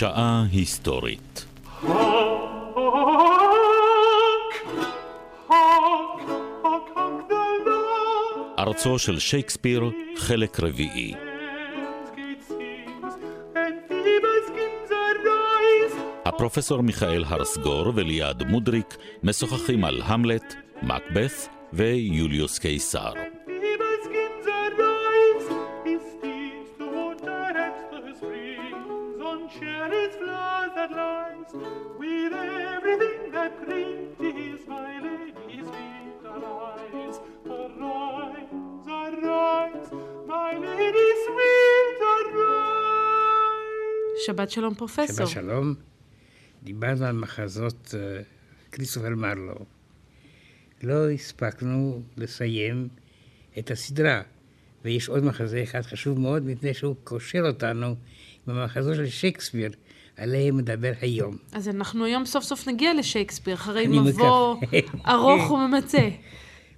[0.00, 1.44] שעה היסטורית.
[8.58, 11.14] ארצו של שייקספיר, חלק רביעי.
[16.24, 23.12] הפרופסור מיכאל הרסגור וליעד מודריק משוחחים על המלט, מקבת ויוליוס קיסר.
[44.40, 45.16] שבת שלום פרופסור.
[45.16, 45.74] שבת שלום.
[46.62, 49.54] דיברנו על מחזות uh, כריסטופר מרלו.
[50.82, 52.88] לא הספקנו לסיים
[53.58, 54.22] את הסדרה,
[54.84, 57.86] ויש עוד מחזה אחד חשוב מאוד, מפני שהוא קושר אותנו
[58.48, 59.70] עם המחזות של שייקספיר,
[60.16, 61.36] עליהם מדבר היום.
[61.52, 64.56] אז אנחנו היום סוף סוף נגיע לשייקספיר, אחרי מבוא
[65.06, 66.08] ארוך וממצה.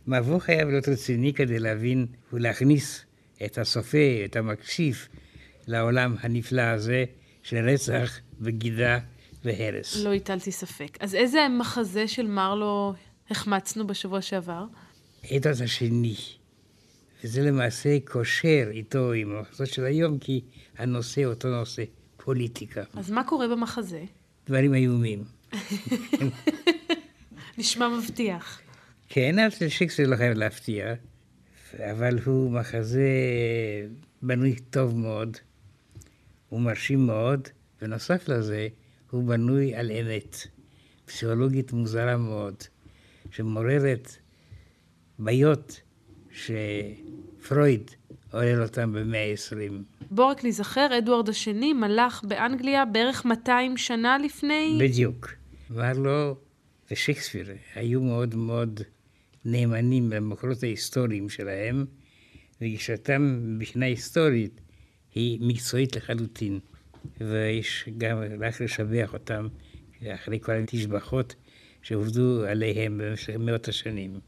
[0.06, 3.05] מבוא חייב להיות רציני כדי להבין ולהכניס
[3.45, 5.08] את הסופר, את המקשיב,
[5.67, 7.05] לעולם הנפלא הזה
[7.43, 8.98] של רצח וגידה
[9.45, 9.97] והרס.
[9.97, 10.98] לא הטלתי ספק.
[11.01, 12.95] אז איזה מחזה של מרלו
[13.31, 14.65] החמצנו בשבוע שעבר?
[15.37, 16.17] אדות השני.
[17.25, 20.41] וזה למעשה קושר איתו עם המחזות של היום, כי
[20.79, 21.83] הנושא אותו נושא,
[22.17, 22.83] פוליטיקה.
[22.97, 24.05] אז מה קורה במחזה?
[24.47, 25.25] דברים איומים.
[27.59, 28.61] נשמע מבטיח.
[29.09, 30.95] כן, אבל שיקספיר לא חייב להפתיע,
[31.79, 33.09] אבל הוא מחזה
[34.23, 35.37] בנוי טוב מאוד,
[36.53, 37.48] הוא מרשים מאוד,
[37.83, 38.69] ונוסף לזה,
[39.11, 40.36] הוא בנוי על אמת,
[41.05, 42.55] פסיכולוגית מוזרה מאוד,
[43.31, 44.17] שמעוררת
[45.19, 45.80] בעיות
[46.30, 47.91] שפרויד
[48.33, 49.73] עורר אותם במאה ה-20.
[50.11, 54.79] בוא רק נזכר, אדוארד השני מלך באנגליה בערך 200 שנה לפני...
[54.80, 55.29] בדיוק.
[55.70, 56.36] מרלו
[56.90, 58.80] ושייקספיר היו מאוד מאוד
[59.45, 61.84] נאמנים למקורות ההיסטוריים שלהם,
[62.61, 64.61] וגישתם מבחינה היסטורית
[65.14, 66.61] היא מקצועית לחלוטין.
[67.20, 69.48] ויש גם רק לשבח אותם
[70.06, 71.34] אחרי כל התשבחות
[71.83, 74.20] שעובדו עליהם במשך מאות השנים.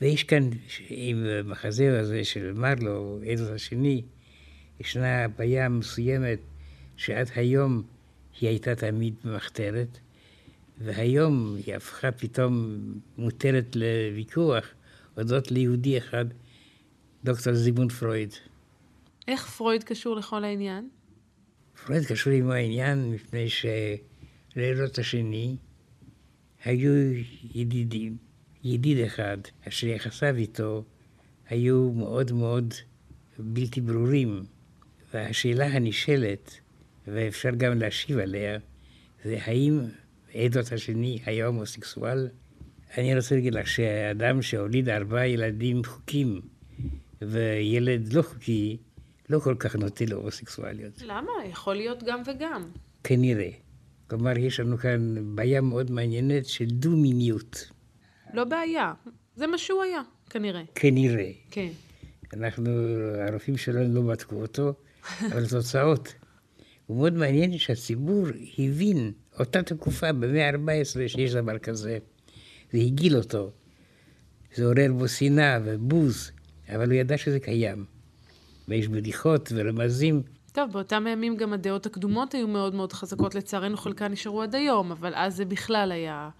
[0.00, 0.50] ויש כאן,
[0.88, 4.02] עם המחזה הזה של מרלו, עדות השני,
[4.80, 6.38] ישנה בעיה מסוימת
[6.96, 7.82] שעד היום
[8.40, 9.98] היא הייתה תמיד במחתרת,
[10.78, 12.78] והיום היא הפכה פתאום
[13.18, 14.64] מותרת לוויכוח
[15.14, 16.24] הודות ליהודי אחד,
[17.24, 18.32] דוקטור זיגמונד פרויד.
[19.28, 20.88] איך פרויד קשור לכל העניין?
[21.86, 25.56] פרויד קשור עם העניין מפני שלילות השני
[26.64, 26.92] היו
[27.54, 28.16] ידידים,
[28.64, 29.38] ידיד אחד
[29.68, 30.84] אשר יחסיו איתו
[31.48, 32.74] היו מאוד מאוד
[33.38, 34.44] בלתי ברורים.
[35.14, 36.60] והשאלה הנשאלת,
[37.06, 38.58] ואפשר גם להשיב עליה,
[39.24, 39.80] זה האם
[40.34, 42.28] עדות השני היה הומוסקסואל?
[42.96, 46.40] אני רוצה להגיד לך שאדם שהוליד ארבעה ילדים חוקים
[47.22, 48.76] וילד לא חוקי,
[49.30, 51.02] לא כל כך נוטה להומוסקסואליות.
[51.02, 51.32] למה?
[51.50, 52.70] יכול להיות גם וגם.
[53.04, 53.50] כנראה.
[54.10, 57.70] כלומר, יש לנו כאן בעיה מאוד מעניינת של דו-מיניות.
[58.34, 58.92] לא בעיה,
[59.36, 60.62] זה מה שהוא היה, כנראה.
[60.74, 61.30] כנראה.
[61.50, 61.68] כן.
[62.34, 62.70] אנחנו,
[63.28, 64.74] הרופאים שלנו לא בדקו אותו,
[65.32, 66.14] אבל תוצאות.
[66.86, 68.26] הוא מאוד מעניין שהציבור
[68.58, 71.98] הבין אותה תקופה, במאה ה-14, שיש דבר כזה,
[72.72, 73.50] והגיל אותו.
[74.54, 76.30] זה עורר בו שנאה ובוז,
[76.68, 77.95] אבל הוא ידע שזה קיים.
[78.68, 80.22] ויש בדיחות ורמזים.
[80.52, 84.92] טוב, באותם הימים גם הדעות הקדומות היו מאוד מאוד חזקות, לצערנו חלקן נשארו עד היום,
[84.92, 86.30] אבל אז זה בכלל היה...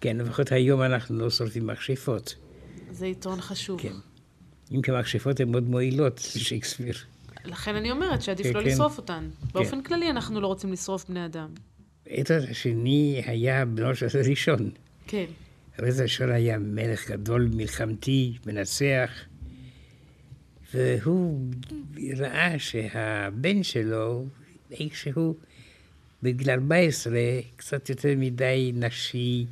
[0.00, 2.34] כן, לפחות היום אנחנו לא שורפים מכשפות.
[2.90, 3.80] זה יתרון חשוב.
[3.80, 3.92] כן.
[4.72, 6.94] אם כי המכשפות הן מאוד מועילות לשייקספיר.
[7.44, 8.66] לכן אני אומרת שעדיף כן, לא כן.
[8.66, 9.28] לשרוף אותן.
[9.40, 9.48] כן.
[9.52, 11.48] באופן כללי אנחנו לא רוצים לשרוף בני אדם.
[12.18, 14.70] רצה השני היה בנו של ראשון.
[15.06, 15.24] כן.
[15.78, 19.10] רצה הראשון היה מלך גדול, מלחמתי, מנצח.
[20.74, 21.50] והוא
[22.16, 24.26] ראה שהבן שלו,
[24.70, 25.34] איכשהו
[26.22, 27.14] בגיל 14,
[27.56, 29.46] קצת יותר מדי נשי,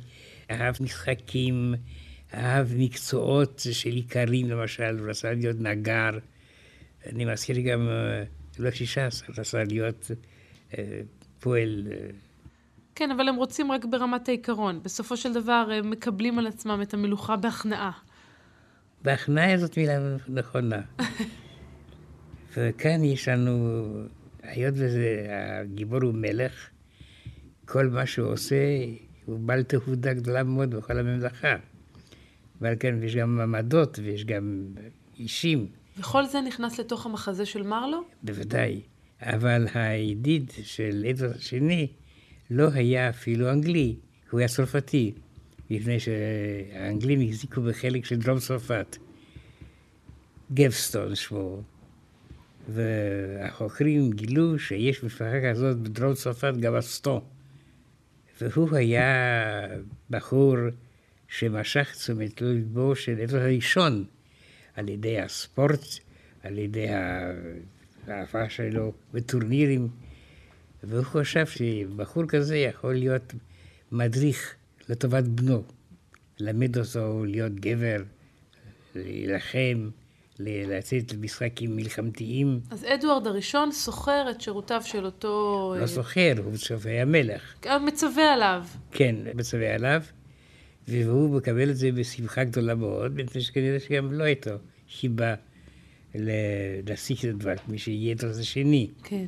[0.51, 1.75] אהב משחקים,
[2.33, 6.09] אהב מקצועות של איכרים, למשל, הוא רצה להיות נגר.
[7.05, 7.89] אני מזכיר גם,
[8.59, 10.11] לא שישה עשר, רצה להיות
[10.77, 11.01] אה,
[11.39, 11.87] פועל.
[11.91, 11.97] אה.
[12.95, 14.83] כן, אבל הם רוצים רק ברמת העיקרון.
[14.83, 17.91] בסופו של דבר הם מקבלים על עצמם את המלוכה בהכנעה.
[19.01, 20.81] בהכנעה זאת מילה נכונה.
[22.57, 23.85] וכאן יש לנו,
[24.43, 26.69] היות והגיבור הוא מלך,
[27.65, 28.55] כל מה שהוא עושה
[29.25, 31.55] הוא בעל תהודה גדולה מאוד בכל הממלכה.
[32.61, 34.65] ועל כן יש גם מעמדות ויש גם
[35.19, 35.67] אישים.
[35.97, 38.03] וכל זה נכנס לתוך המחזה של מרלו?
[38.23, 38.81] בוודאי.
[39.21, 41.87] אבל הידיד של אדוארד השני
[42.49, 43.95] לא היה אפילו אנגלי,
[44.31, 45.13] הוא היה צרפתי,
[45.69, 48.97] לפני שהאנגלים החזיקו בחלק של דרום צרפת.
[50.53, 51.61] גבסטון שמו.
[52.69, 57.21] והחוקרים גילו שיש משפחה כזאת בדרום צרפת, גם אסטון.
[58.41, 59.67] והוא היה
[60.09, 60.55] בחור
[61.27, 64.05] שמשך תשומת ליבו של עבר הראשון
[64.75, 65.85] על ידי הספורט,
[66.43, 66.87] על ידי
[68.07, 69.87] האהבה שלו בטורנירים,
[70.83, 73.33] והוא חשב שבחור כזה יכול להיות
[73.91, 74.55] מדריך
[74.89, 75.63] לטובת בנו,
[76.39, 78.03] ללמד אותו להיות גבר,
[78.95, 79.89] להילחם.
[80.39, 82.59] לצאת למשחקים מלחמתיים.
[82.71, 85.75] אז אדוארד הראשון שוכר את שירותיו של אותו...
[85.79, 87.55] לא שוכר, הוא מצווה המלך.
[87.85, 88.65] מצווה עליו.
[88.91, 90.01] כן, מצווה עליו,
[90.87, 94.51] והוא מקבל את זה בשמחה גדולה מאוד, מפני שכנראה שגם לא הייתו
[94.99, 95.35] חיבה
[96.85, 98.89] להסיק את הדבר, מי שיהיה את זה שני.
[99.03, 99.25] כן.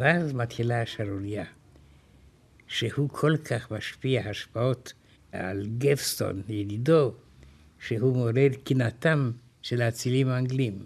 [0.00, 1.44] ואז מתחילה השערורייה,
[2.68, 4.92] שהוא כל כך משפיע השפעות
[5.32, 7.14] על גפסטון, ידידו,
[7.80, 9.30] שהוא מעורר קנאתם
[9.62, 10.78] של האצילים האנגלים.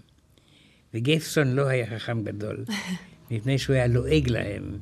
[0.95, 2.65] וגפסטון לא היה חכם גדול,
[3.31, 4.79] מפני שהוא היה לועג להם.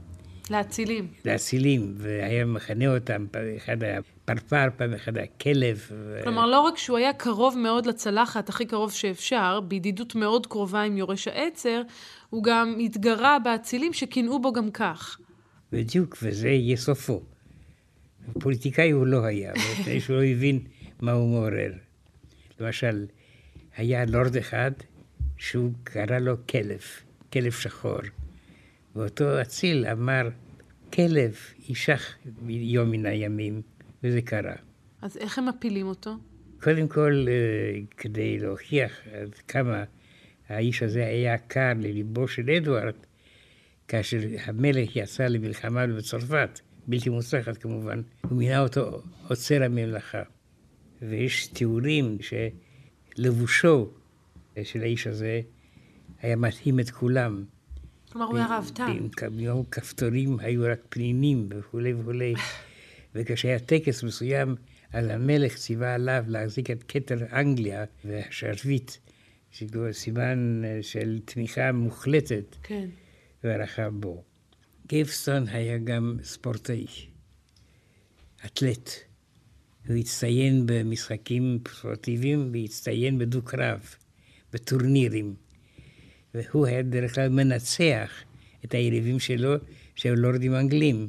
[0.50, 1.08] לאצילים.
[1.24, 3.26] לאצילים, והיה מכנה אותם,
[3.56, 4.00] אחד היה
[4.38, 5.90] פרפר, פעם אחד היה כלב.
[6.22, 10.96] כלומר, לא רק שהוא היה קרוב מאוד לצלחת, הכי קרוב שאפשר, בידידות מאוד קרובה עם
[10.96, 11.82] יורש העצר,
[12.30, 15.18] הוא גם התגרה באצילים שקינאו בו גם כך.
[15.72, 17.22] בדיוק, וזה יהיה סופו.
[18.40, 20.60] פוליטיקאי הוא לא היה, מפני שהוא לא הבין
[21.00, 21.72] מה הוא מעורר.
[22.60, 23.06] למשל,
[23.76, 24.70] היה לורד אחד
[25.36, 26.80] שהוא קרא לו כלב,
[27.32, 28.00] כלב שחור.
[28.96, 30.28] ואותו אציל אמר,
[30.92, 31.36] כלב
[31.68, 32.14] יישך
[32.48, 33.62] יום מן הימים,
[34.04, 34.54] וזה קרה.
[35.02, 36.16] אז איך הם מפילים אותו?
[36.62, 39.84] קודם כל, אה, כדי להוכיח עד כמה
[40.48, 42.94] האיש הזה היה קר לליבו של אדוארד,
[43.88, 50.22] כאשר המלך יצא למלחמה בצרפת, בלתי מוצלחת כמובן, הוא מינה אותו עוצר הממלכה.
[51.02, 52.18] ויש תיאורים
[53.18, 53.90] שלבושו
[54.62, 55.40] של האיש הזה
[56.20, 57.44] היה מתאים את כולם.
[58.12, 59.08] כלומר, הוא היה ראוותן.
[59.70, 62.34] כפתורים היו רק פנינים וכולי וכולי.
[63.14, 64.54] וכשהיה טקס מסוים,
[64.92, 68.92] אז המלך ציווה עליו להחזיק את כתר אנגליה והשרביט
[69.92, 72.88] סימן אה, של תמיכה מוחלטת כן.
[73.44, 74.22] והערכה בו.
[74.86, 76.86] גייבסטון היה גם ספורטאי,
[78.46, 78.90] אתלט.
[79.88, 83.94] הוא הצטיין במשחקים ספורטיביים והצטיין בדו-קרב,
[84.52, 85.34] בטורנירים.
[86.34, 88.10] והוא היה דרך כלל מנצח
[88.64, 89.54] את היריבים שלו,
[89.94, 91.08] שהיו לורדים אנגלים.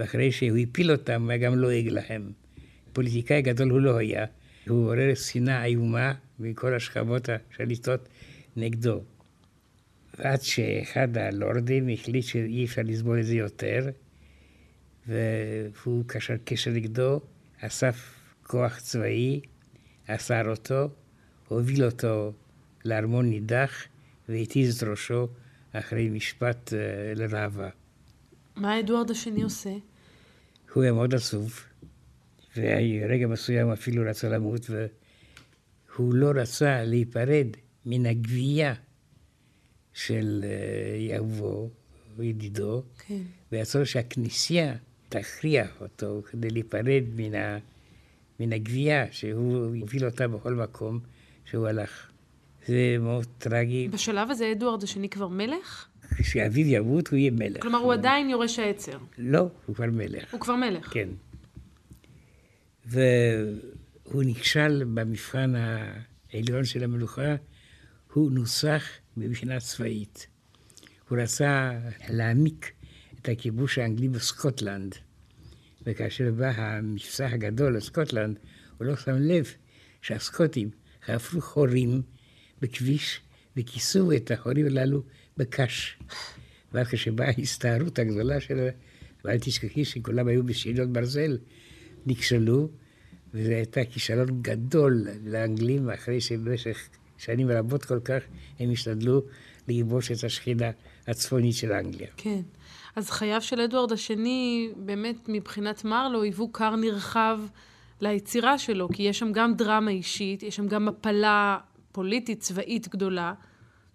[0.00, 2.32] ואחרי שהוא הפיל אותם, הוא גם לועג להם.
[2.92, 4.26] פוליטיקאי גדול הוא לא היה.
[4.68, 8.08] הוא עורר שנאה איומה מכל השכבות השליטות
[8.56, 9.02] נגדו.
[10.18, 13.90] עד שאחד הלורדים החליט שאי אפשר לסבול את זה יותר,
[15.06, 17.20] והוא קשר קשר נגדו,
[17.60, 19.40] אסף כוח צבאי,
[20.06, 20.88] אסר אותו,
[21.48, 22.32] הוביל אותו
[22.84, 23.84] לארמון נידח
[24.28, 25.28] והתיז את ראשו
[25.72, 27.68] אחרי משפט uh, לראווה.
[28.56, 29.70] מה אדוארד השני עושה?
[30.74, 31.60] הוא היה מאוד עצוב,
[32.56, 37.46] ורגע מסוים אפילו רצה למות, והוא לא רצה להיפרד
[37.86, 38.74] מן הגבייה
[39.94, 43.22] של אה, הוא ידידו, כן.
[43.52, 44.74] ויעצור שהכנסייה
[45.08, 47.58] תכריח אותו כדי להיפרד מן, ה,
[48.40, 51.00] מן הגבייה שהוא הוביל אותה בכל מקום
[51.44, 52.10] שהוא הלך.
[52.66, 53.88] זה מאוד טרגי.
[53.88, 55.88] בשלב הזה אדוארד השני כבר מלך?
[56.22, 57.62] כשאביו ימות הוא יהיה מלך.
[57.62, 58.98] כלומר, הוא עדיין יורש העצר.
[59.18, 60.32] לא, הוא כבר מלך.
[60.32, 60.92] הוא כבר מלך.
[60.92, 61.08] כן.
[62.86, 65.52] והוא נכשל במבחן
[66.32, 67.34] העליון של המלוכה,
[68.12, 70.26] הוא נוסח מבחינה צבאית.
[71.08, 71.72] הוא רצה
[72.08, 72.72] להעמיק
[73.20, 74.94] את הכיבוש האנגלי בסקוטלנד,
[75.86, 78.38] וכאשר בא המבצע הגדול לסקוטלנד,
[78.78, 79.54] הוא לא שם לב
[80.02, 80.70] שהסקוטים
[81.06, 82.02] חפרו חורים
[82.60, 83.20] בכביש
[83.56, 85.02] וכיסו את החורים הללו
[85.40, 85.98] בקש.
[86.72, 88.62] ואז כשבאה ההסתערות הגדולה שלו,
[89.24, 91.38] ואל תשכחי שכולם היו בשאלות ברזל,
[92.06, 92.68] נכשלו,
[93.34, 98.22] וזה הייתה כישלון גדול לאנגלים, אחרי שבמשך שנים רבות כל כך
[98.58, 99.22] הם השתדלו
[99.68, 100.70] לכבוש את השכינה
[101.06, 102.08] הצפונית של אנגליה.
[102.16, 102.40] כן.
[102.96, 107.40] אז חייו של אדוארד השני, באמת מבחינת מרלו, היוו כר נרחב
[108.00, 111.58] ליצירה שלו, כי יש שם גם דרמה אישית, יש שם גם מפלה
[111.92, 113.34] פוליטית, צבאית גדולה.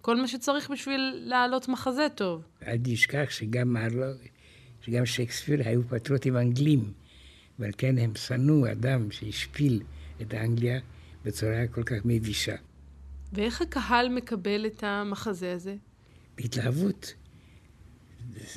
[0.06, 2.44] כל מה שצריך בשביל להעלות מחזה טוב.
[2.68, 4.06] אל תשכח שגם מרלו,
[4.82, 6.94] שגם שייקספיר היו פטריוטים אנגלים,
[7.60, 9.82] ועל כן הם שנאו אדם שהשפיל
[10.22, 10.80] את אנגליה
[11.24, 12.56] בצורה כל כך מבישה.
[13.34, 15.76] ואיך הקהל מקבל את המחזה הזה?
[16.38, 17.14] בהתלהבות.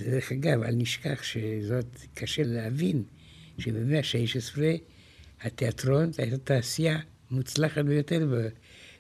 [0.01, 3.03] דרך אגב, אל נשכח שזאת קשה להבין,
[3.59, 4.61] שבמאה ה-16
[5.41, 6.99] התיאטרון הייתה תעשייה
[7.31, 8.49] מוצלחת ביותר,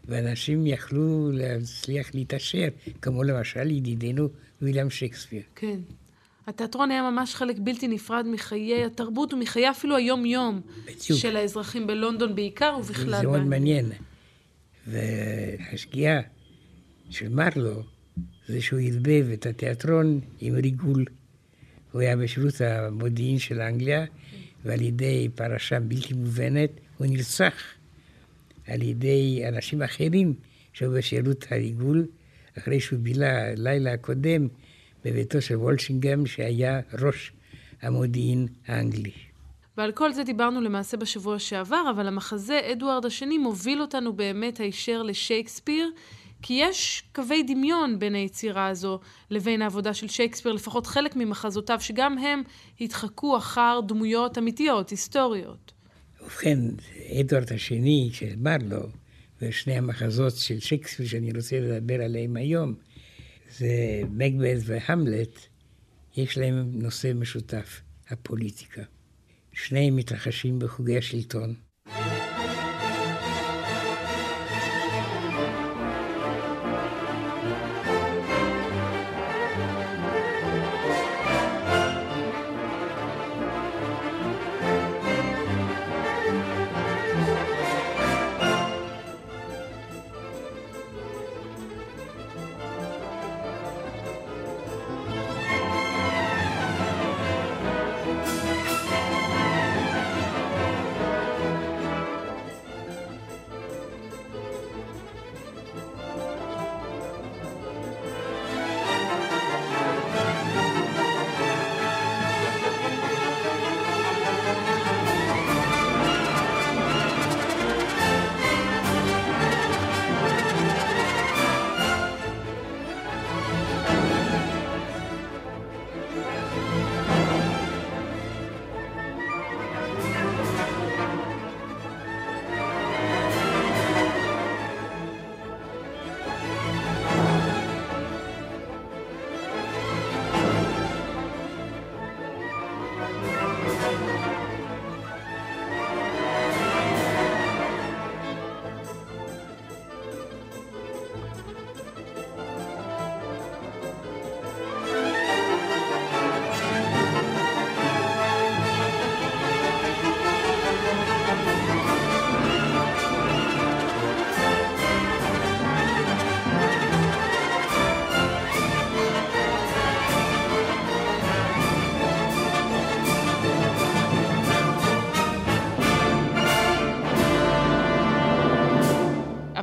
[0.08, 2.68] ואנשים יכלו להצליח להתעשר,
[3.02, 4.28] כמו למשל ידידנו
[4.62, 5.42] ויליאם שייקספיר.
[5.54, 5.80] כן.
[6.46, 10.60] התיאטרון היה ממש חלק בלתי נפרד מחיי התרבות ומחיי אפילו היום-יום
[10.98, 13.20] של האזרחים בלונדון בעיקר ובכלל.
[13.20, 13.86] זה מאוד מעניין.
[14.86, 16.20] והשגיאה
[17.10, 17.82] של מרלו
[18.48, 21.04] זה שהוא ערבב את התיאטרון עם ריגול.
[21.92, 24.04] הוא היה בשירות המודיעין של אנגליה,
[24.64, 27.54] ועל ידי פרשה בלתי מובנת הוא נרצח
[28.68, 30.34] על ידי אנשים אחרים
[30.72, 32.06] שהיו בשירות הריגול,
[32.58, 34.48] אחרי שהוא בילה לילה הקודם
[35.04, 37.32] בביתו של וולשינגהם, שהיה ראש
[37.82, 39.12] המודיעין האנגלי.
[39.76, 45.02] ועל כל זה דיברנו למעשה בשבוע שעבר, אבל המחזה אדוארד השני מוביל אותנו באמת הישר
[45.02, 45.90] לשייקספיר,
[46.42, 52.18] כי יש קווי דמיון בין היצירה הזו לבין העבודה של שייקספיר, לפחות חלק ממחזותיו, שגם
[52.18, 52.42] הם
[52.80, 55.72] התחקו אחר דמויות אמיתיות, היסטוריות.
[56.28, 56.58] ובכן,
[57.20, 58.88] אדוארד השני של מרלו,
[59.42, 62.74] ושני המחזות של שייקספיר שאני רוצה לדבר עליהם היום,
[63.50, 65.38] זה מקבeth והמלט,
[66.16, 68.82] יש להם נושא משותף, הפוליטיקה.
[69.52, 71.54] שניהם מתרחשים בחוגי השלטון.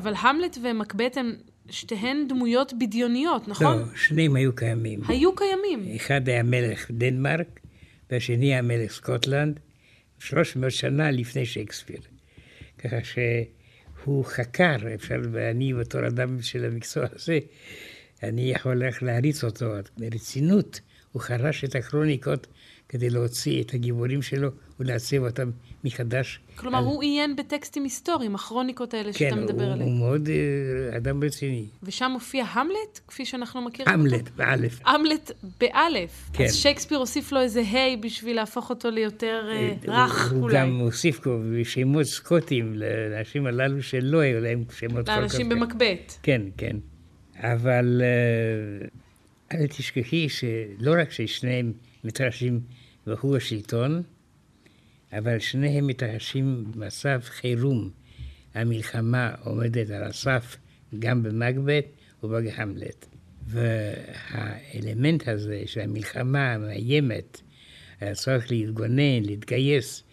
[0.06, 1.36] אבל המלט ומקבט הם
[1.70, 3.78] שתיהן דמויות בדיוניות, נכון?
[3.78, 5.02] לא, שניהם היו קיימים.
[5.08, 5.96] היו קיימים.
[5.96, 7.60] אחד היה מלך דנמרק,
[8.12, 9.60] והשני היה מלך סקוטלנד,
[10.20, 12.00] 300 שנה לפני שייקספיר.
[12.78, 17.40] ככה שהוא חקר, אפשר, ואני בתור אדם של המקצוע הזה,
[18.24, 20.80] אני יכול איך להריץ אותו ברצינות.
[21.12, 22.48] הוא חרש את הקרוניקות
[22.90, 25.50] כדי להוציא את הגיבורים שלו ולעצב אותם
[25.86, 26.40] מחדש.
[26.56, 26.84] כלומר, על...
[26.84, 29.80] הוא עיין בטקסטים היסטוריים, הכרוניקות האלה כן, שאתה מדבר עליהם.
[29.80, 31.66] כן, הוא מאוד uh, אדם רציני.
[31.84, 34.80] ושם מופיע המלט, כפי שאנחנו מכירים המלט, באלף.
[34.86, 36.30] המלט באלף.
[36.34, 36.44] כן.
[36.44, 39.50] אז שייקספיר הוסיף לו איזה ה' בשביל להפוך אותו ליותר
[39.84, 40.56] uh, רך, הוא אולי.
[40.56, 45.18] גם הוסיף פה שמות סקוטים לאנשים הללו שלא היו להם שמות כל כך...
[45.18, 46.14] לאנשים במקבט.
[46.24, 46.78] כן, כן.
[47.38, 51.74] אבל uh, אל תשכחי שלא רק ששניהם
[52.04, 52.60] מתרחשים
[53.08, 54.04] והוא השלטון,
[55.18, 57.90] אבל שניהם מתרחשים במצב חירום.
[58.54, 60.58] המלחמה עומדת על הסף
[61.00, 61.86] גם במקבט
[62.24, 63.06] ובהמלט.
[63.48, 67.42] והאלמנט הזה של המלחמה המאיימת,
[68.02, 70.04] הצורך להתגונן, להתגייס,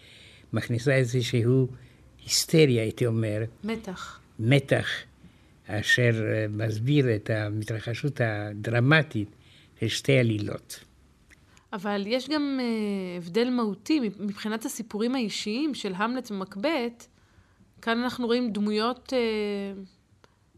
[0.52, 1.68] מכניסה איזשהו
[2.24, 3.42] היסטריה, הייתי אומר.
[3.64, 4.20] מתח.
[4.38, 4.88] מתח,
[5.66, 9.28] אשר מסביר את המתרחשות הדרמטית
[9.80, 10.84] של שתי עלילות.
[11.72, 17.06] אבל יש גם uh, הבדל מהותי מבחינת הסיפורים האישיים של המלט ומקבט.
[17.82, 19.78] כאן אנחנו רואים דמויות uh,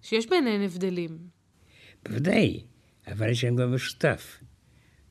[0.03, 1.19] שיש ביניהן הבדלים.
[2.09, 2.65] בוודאי,
[3.07, 4.41] אבל יש להם גם משותף,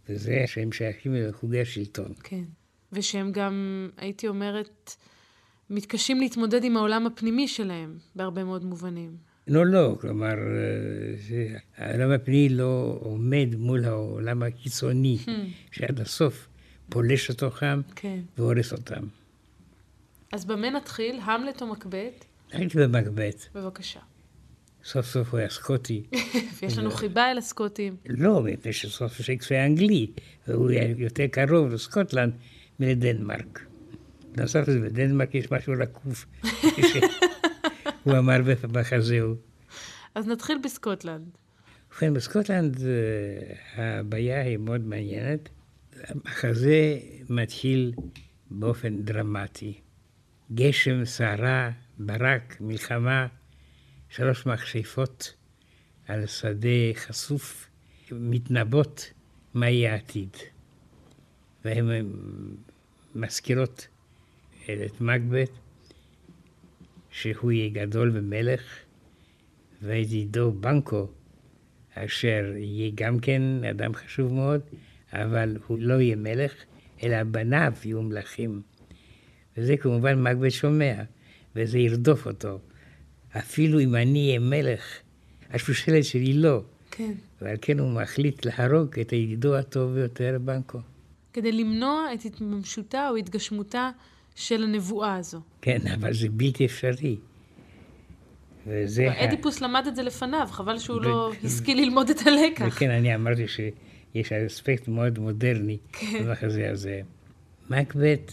[0.09, 2.13] וזה שהם שייכים לחוגי השלטון.
[2.23, 2.43] כן,
[2.91, 4.95] ושהם גם, הייתי אומרת,
[5.69, 9.32] מתקשים להתמודד עם העולם הפנימי שלהם, בהרבה מאוד מובנים.
[9.47, 10.35] לא, לא, כלומר,
[11.77, 15.29] העולם הפנימי לא עומד מול העולם הקיצוני, hmm.
[15.71, 16.47] שעד הסוף
[16.89, 18.19] פולש לתוכם כן.
[18.37, 19.03] והורס אותם.
[20.31, 21.19] אז במה נתחיל?
[21.23, 22.25] המלט או מקבט?
[22.51, 23.45] הייתי במקבט.
[23.55, 23.99] בבקשה.
[24.85, 26.03] סוף סוף הוא היה סקוטי.
[26.61, 27.95] ויש לנו חיבה אל הסקוטים.
[28.05, 30.07] לא, מפני שסוף שייקספיר היה אנגלי,
[30.47, 32.33] והוא היה יותר קרוב לסקוטלנד
[32.79, 33.65] מלדנמרק.
[34.37, 36.25] נוסף לזה, בדנמרק יש משהו רקוף.
[38.03, 38.37] הוא אמר
[38.71, 39.35] בחזהו.
[40.15, 41.27] אז נתחיל בסקוטלנד.
[41.91, 42.77] ובכן, בסקוטלנד
[43.75, 45.49] הבעיה היא מאוד מעניינת.
[46.03, 47.93] המחזה מתחיל
[48.51, 49.73] באופן דרמטי.
[50.53, 53.27] גשם, סערה, ברק, מלחמה,
[54.09, 55.33] שלוש מכשפות
[56.07, 57.69] על שדה חשוף,
[58.11, 59.11] מתנבאות
[59.53, 60.37] מה יהיה העתיד.
[61.65, 62.11] והן
[63.15, 63.87] מזכירות
[64.63, 65.49] את מקבט,
[67.13, 68.61] שהוא יהיה גדול ומלך,
[69.81, 71.07] וידידו בנקו,
[71.95, 74.61] אשר יהיה גם כן אדם חשוב מאוד,
[75.13, 76.53] אבל הוא לא יהיה מלך,
[77.03, 78.61] אלא בניו יהיו מלכים.
[79.57, 80.93] וזה כמובן מקבט שומע,
[81.55, 82.59] וזה ירדוף אותו.
[83.37, 84.99] אפילו אם אני אהיה מלך,
[85.49, 86.61] השושלת שלי לא.
[86.91, 87.13] כן.
[87.41, 90.79] ועל כן הוא מחליט להרוג את הידידו הטוב ביותר, בנקו.
[91.33, 93.89] כדי למנוע את התממשותה או התגשמותה
[94.35, 95.41] של הנבואה הזו.
[95.61, 97.17] כן, אבל זה בלתי אפשרי.
[98.67, 99.23] וזה...
[99.23, 99.65] אדיפוס ה...
[99.65, 100.99] למד את זה לפניו, חבל שהוא ו...
[100.99, 102.65] לא השכיל ללמוד את הלקח.
[102.67, 106.23] וכן, אני אמרתי שיש אספקט מאוד מודרני כן.
[106.23, 107.01] במחזה הזה.
[107.69, 108.31] מקבט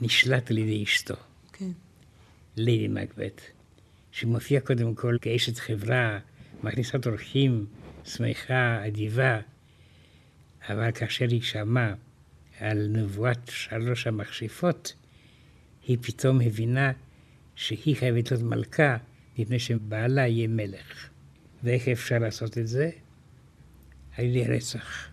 [0.00, 1.14] נשלט על ידי אשתו.
[1.52, 1.70] כן.
[2.56, 3.40] לידי מקבט,
[4.12, 6.18] שמופיע קודם כל כאשת חברה,
[6.62, 7.66] מכניסת אורחים,
[8.04, 9.40] שמחה, אדיבה,
[10.68, 11.94] אבל כאשר היא שמעה
[12.60, 14.92] על נבואת שלוש המכשפות,
[15.90, 16.92] היא פתאום הבינה
[17.54, 18.96] שהיא חייבת להיות מלכה
[19.38, 21.08] מפני שבעלה יהיה מלך.
[21.64, 22.90] ואיך אפשר לעשות את זה?
[24.16, 25.09] על ידי רצח.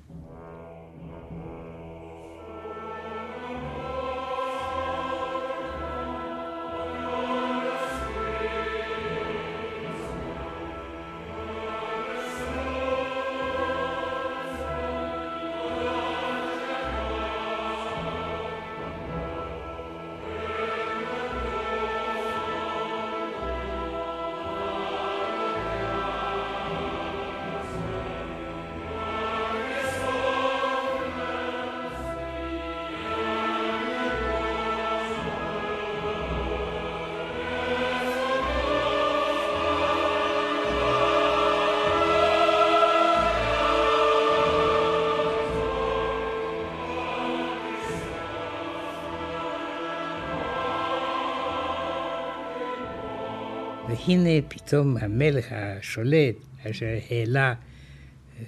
[54.07, 56.35] והנה פתאום המלך השולט,
[56.71, 57.53] אשר העלה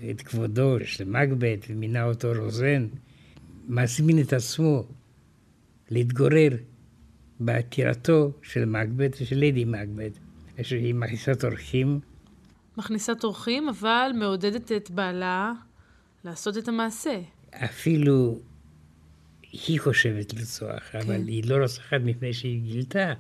[0.10, 2.88] את כבודו של מקבט ומינה אותו רוזן,
[3.68, 4.84] מזמין את עצמו
[5.90, 6.50] להתגורר
[7.40, 10.12] בעתירתו של מקבט ושל לידי מקבט,
[10.62, 12.00] אשר היא מכניסת אורחים.
[12.78, 15.54] מכניסת אורחים, אבל מעודדת את בעלה
[16.24, 17.20] לעשות את המעשה.
[17.52, 18.40] אפילו
[19.52, 21.00] היא חושבת לרצוח, כן.
[21.00, 23.14] אבל היא לא רוצחת מפני שהיא גילתה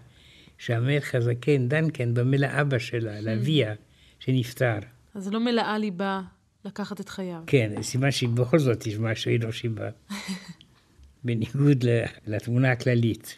[0.60, 3.74] שהמלך הזקן דנקן דומה לאבא שלה, לאביה,
[4.20, 4.80] שנפטר.
[5.16, 6.22] אז לא מלאה ליבה
[6.66, 7.42] לקחת את חייו.
[7.48, 9.90] כן, סימן שבכל זאת יש משהו אנושי בה.
[11.24, 11.86] בניגוד
[12.28, 13.38] לתמונה הכללית.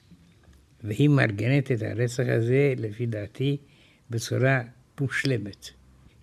[0.83, 3.57] והיא מארגנת את הרצח הזה, לפי דעתי,
[4.09, 4.61] בצורה
[4.99, 5.69] מושלמת.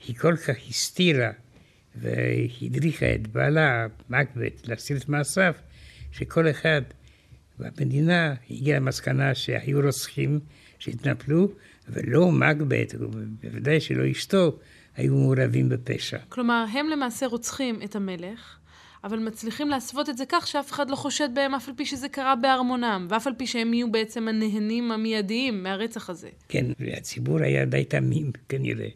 [0.07, 1.31] היא כל כך הסתירה
[1.95, 5.55] והדריכה את בעלה, מקבט, להסתיר את מעשיו,
[6.13, 6.83] שכל אחד
[7.59, 10.41] במדינה הגיע למסקנה שהיו רוצחים
[10.79, 11.49] שהתנפלו,
[11.89, 14.59] ולא מקבט, ובוודאי שלא אשתו,
[14.97, 16.19] היו מעורבים בפשע.
[16.29, 18.59] כלומר, הם למעשה רוצחים את המלך,
[19.05, 22.09] אבל מצליחים להסוות את זה כך שאף אחד לא חושד בהם, אף על פי שזה
[22.09, 26.29] קרה בארמונם, ואף על פי שהם יהיו בעצם הנהנים המיידיים מהרצח הזה.
[26.49, 28.89] כן, והציבור היה די תמים, כנראה.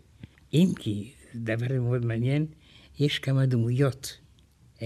[0.54, 2.46] אם כי, דבר מאוד מעניין,
[2.98, 4.18] יש כמה דמויות.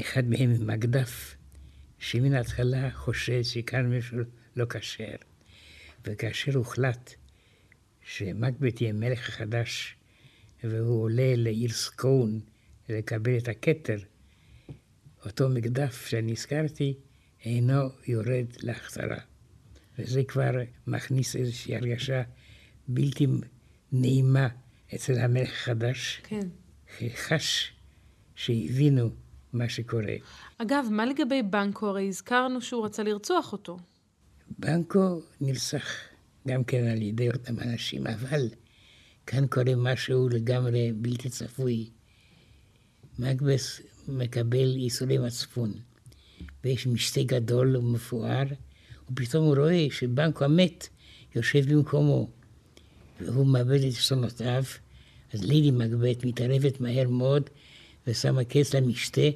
[0.00, 1.36] אחד מהם מקדף,
[1.98, 4.18] שמן ההתחלה חושד שכאן מישהו
[4.56, 5.25] לא כשר.
[6.06, 7.14] וכאשר הוחלט
[8.04, 9.96] שמקבט יהיה מלך החדש,
[10.64, 12.40] והוא עולה לעיר סקון
[12.88, 13.98] לקבל את הכתר,
[15.24, 16.94] אותו מקדף שאני הזכרתי
[17.44, 19.18] אינו יורד להחזרה.
[19.98, 20.50] וזה כבר
[20.86, 22.22] מכניס איזושהי הרגשה
[22.88, 23.26] בלתי
[23.92, 24.48] נעימה
[24.94, 26.20] אצל המלך החדש.
[26.24, 26.48] כן.
[27.14, 27.72] חש
[28.34, 29.10] שהבינו
[29.52, 30.14] מה שקורה.
[30.58, 31.86] אגב, מה לגבי בנקו?
[31.88, 33.78] הרי הזכרנו שהוא רצה לרצוח אותו.
[34.58, 35.84] בנקו נרצח
[36.48, 38.48] גם כן על ידי אותם אנשים, אבל
[39.26, 41.90] כאן קורה משהו לגמרי בלתי צפוי.
[43.18, 45.72] מקבס מקבל ייסורי מצפון,
[46.64, 48.44] ויש משתה גדול ומפואר,
[49.10, 50.88] ופתאום הוא רואה שבנקו המת
[51.34, 52.28] יושב במקומו,
[53.20, 54.62] והוא מאבד את שונותיו,
[55.32, 57.50] אז לידי מקבט מתערבת מהר מאוד
[58.06, 59.28] ושמה קץ למשתה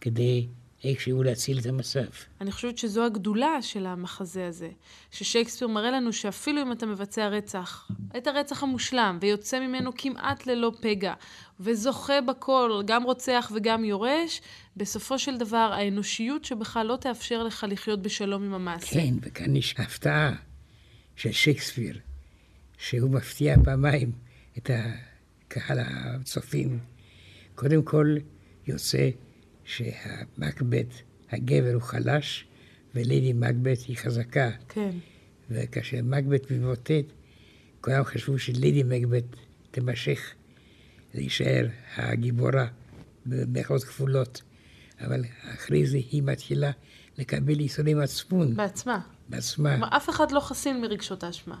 [0.00, 0.46] כדי
[0.84, 2.00] איכשהו להציל את המצב.
[2.40, 4.70] אני חושבת שזו הגדולה של המחזה הזה,
[5.10, 10.72] ששייקספיר מראה לנו שאפילו אם אתה מבצע רצח, את הרצח המושלם, ויוצא ממנו כמעט ללא
[10.80, 11.14] פגע,
[11.60, 14.40] וזוכה בכל, גם רוצח וגם יורש,
[14.76, 18.94] בסופו של דבר האנושיות שבך לא תאפשר לך לחיות בשלום עם המעשה.
[18.94, 20.32] כן, וכאן יש הפתעה
[21.16, 21.98] של שייקספיר,
[22.78, 24.12] שהוא מפתיע פעמיים
[24.58, 26.78] את הקהל הצופים.
[27.54, 28.16] קודם כל
[28.66, 29.08] יוצא
[29.68, 30.94] שהמקבט,
[31.30, 32.46] הגבר הוא חלש,
[32.94, 34.50] ולידי מקבט היא חזקה.
[34.68, 34.90] כן.
[35.50, 37.04] וכאשר מקבט מבוטט,
[37.80, 39.24] כולם חשבו שלידי מקבט
[39.70, 40.34] תמשך
[41.14, 42.66] להישאר הגיבורה
[43.26, 44.42] במרכאות כפולות.
[45.00, 46.70] אבל אחרי זה היא מתחילה
[47.18, 48.54] לקבל ייסורי מצפון.
[48.56, 49.00] בעצמה.
[49.28, 49.70] בעצמה.
[49.70, 51.58] כלומר, אף אחד לא חסין מרגשות האשמה.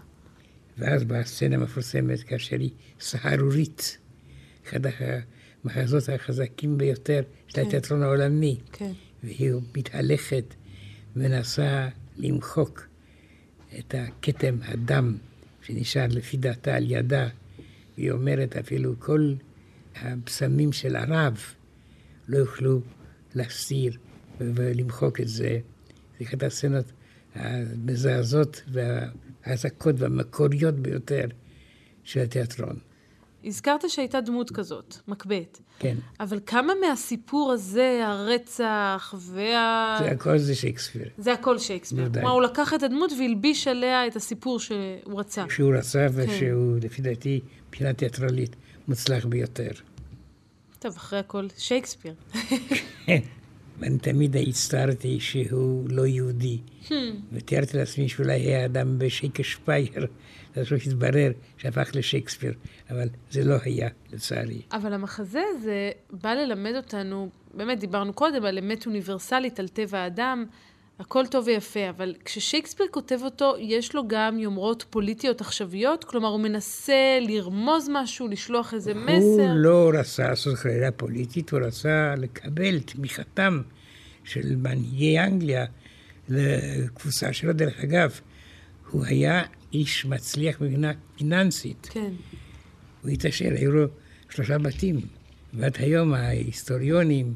[0.78, 3.98] ואז בסצנה המפורסמת, כאשר היא סהרורית,
[4.68, 4.86] אחד
[5.64, 7.66] המחזות החזקים ביותר של כן.
[7.66, 8.92] התיאטרון העולמי, כן.
[9.24, 10.54] והיא מתהלכת,
[11.16, 12.86] מנסה למחוק
[13.78, 15.16] את הכתם, הדם,
[15.62, 17.28] שנשאר לפי דעתה על ידה.
[17.96, 19.34] היא אומרת אפילו כל
[19.96, 21.38] הבשמים של הרב
[22.28, 22.80] לא יוכלו
[23.34, 23.96] להסתיר
[24.40, 25.58] ולמחוק את זה.
[26.18, 26.92] זה אחת הסצנות
[27.34, 31.24] המזעזעות והחזקות והמקוריות ביותר
[32.04, 32.76] של התיאטרון.
[33.44, 35.58] הזכרת שהייתה דמות כזאת, מקבט.
[35.78, 35.96] כן.
[36.20, 39.96] אבל כמה מהסיפור הזה, הרצח וה...
[39.98, 41.08] זה הכל זה שייקספיר.
[41.18, 41.98] זה הכל שייקספיר.
[41.98, 42.22] בוודאי.
[42.22, 45.44] כלומר, הוא לקח את הדמות והלביש עליה את הסיפור שהוא רצה.
[45.50, 46.14] שהוא רצה כן.
[46.14, 48.56] ושהוא, לפי דעתי, מבחינה תיאטרלית
[48.88, 49.70] מוצלח ביותר.
[50.78, 52.14] טוב, אחרי הכל, שייקספיר.
[53.80, 56.58] ואני תמיד הצטערתי שהוא לא יהודי.
[57.32, 60.04] ותיארתי לעצמי שאולי היה אדם בשייקספייר, אז
[60.56, 62.52] לא התברר שהפך לשייקספיר,
[62.90, 64.62] אבל זה לא היה, לצערי.
[64.72, 70.44] אבל המחזה הזה בא ללמד אותנו, באמת דיברנו קודם על אמת אוניברסלית, על טבע האדם,
[70.98, 76.04] הכל טוב ויפה, אבל כששייקספיר כותב אותו, יש לו גם יומרות פוליטיות עכשוויות?
[76.04, 79.52] כלומר, הוא מנסה לרמוז משהו, לשלוח איזה הוא מסר?
[79.54, 83.62] לא רצה לעשות חלילה פוליטית, הוא רצה לקבל תמיכתם
[84.24, 85.64] של מנהיגי אנגליה
[86.28, 87.52] לקבוצה שלו.
[87.52, 88.20] דרך אגב,
[88.90, 91.88] הוא היה איש מצליח מבחינה פיננסית.
[91.90, 92.12] כן.
[93.02, 93.86] הוא התעשר, היו לו
[94.30, 95.00] שלושה בתים.
[95.54, 97.34] ועד היום ההיסטוריונים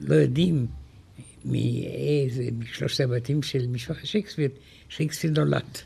[0.00, 0.66] לא יודעים
[1.44, 4.50] מאיזה, משלושת הבתים של משפחת שייקספיר,
[4.88, 5.78] שייקספיר נולד.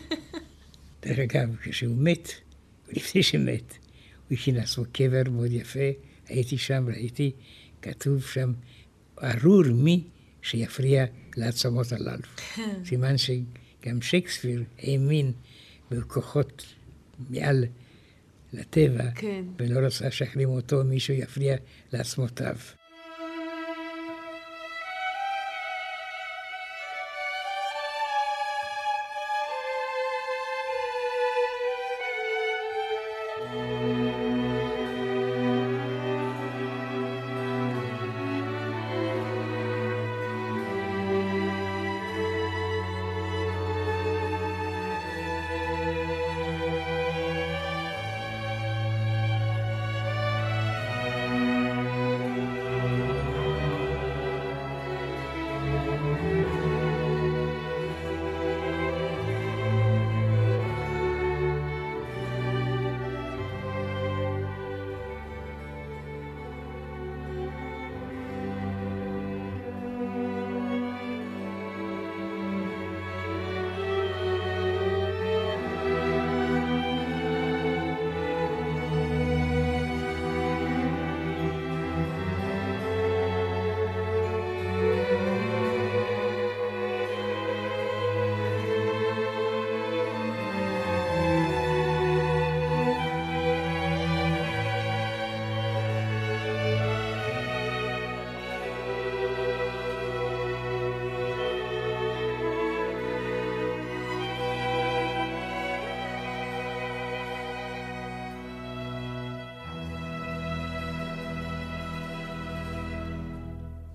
[1.02, 2.28] דרך אגב, כשהוא מת,
[2.88, 3.74] לפני שמת,
[4.28, 5.90] הוא הכין לעצמו קבר מאוד יפה,
[6.28, 7.30] הייתי שם, ראיתי,
[7.82, 8.52] כתוב שם,
[9.22, 10.04] ארור מי
[10.42, 11.04] שיפריע
[11.36, 12.22] לעצמות הללו.
[12.84, 13.14] סימן
[13.82, 15.32] שגם שייקספיר האמין
[15.90, 16.74] בכוחות
[17.30, 17.64] מעל
[18.52, 19.44] לטבע, כן.
[19.58, 21.56] ולא רצה שאחרים אותו מישהו יפריע
[21.92, 22.56] לעצמותיו.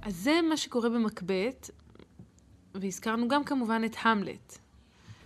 [0.06, 1.70] אז זה מה שקורה במקבט,
[2.76, 4.58] והזכרנו גם כמובן את המלט.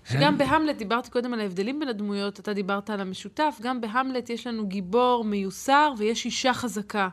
[0.06, 4.48] שגם בהמלט, דיברתי קודם על ההבדלים בין הדמויות, אתה דיברת על המשותף, גם בהמלט יש
[4.48, 7.10] לנו גיבור מיוסר ויש אישה חזקה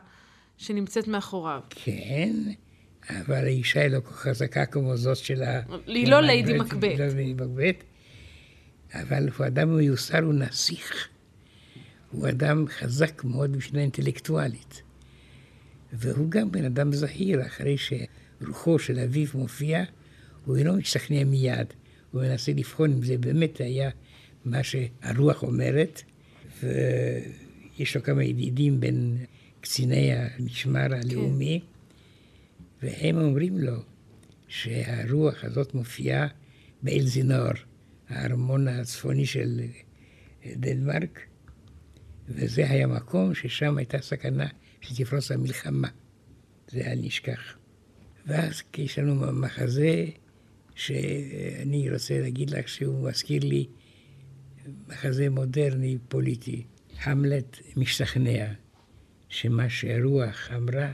[0.57, 1.61] שנמצאת מאחוריו.
[1.69, 2.33] כן,
[3.09, 5.61] אבל האישה היא לא כל כך חזקה כמו זאת של ה...
[5.87, 6.83] היא לא ליידי מקבט.
[6.83, 7.05] היא לא
[8.93, 11.07] אבל הוא אדם מיוסר, הוא נסיך.
[12.11, 14.86] הוא אדם חזק מאוד מבחינה אינטלקטואלית.
[15.93, 19.83] והוא גם בן אדם זהיר, אחרי שרוחו של אביו מופיע,
[20.45, 21.67] הוא אינו משתכנע מיד.
[22.11, 23.89] הוא מנסה לבחון אם זה באמת היה
[24.45, 26.01] מה שהרוח אומרת,
[26.63, 29.17] ויש לו כמה ידידים בין
[29.61, 32.87] קציני המשמר הלאומי, כן.
[32.87, 33.75] והם אומרים לו
[34.47, 36.27] שהרוח הזאת מופיעה
[36.83, 37.51] באלזינור,
[38.09, 39.61] הארמון הצפוני של
[40.55, 41.19] דנמרק,
[42.29, 44.47] וזה היה מקום ששם הייתה סכנה
[44.81, 45.87] שתפרוס המלחמה.
[46.71, 47.57] זה היה נשכח.
[48.25, 50.05] ואז יש לנו מחזה
[50.75, 53.67] שאני רוצה להגיד לך שהוא מזכיר לי
[54.87, 56.65] מחזה מודרני פוליטי.
[57.03, 58.45] המלט משתכנע
[59.29, 60.91] שמה שהרוח אמרה,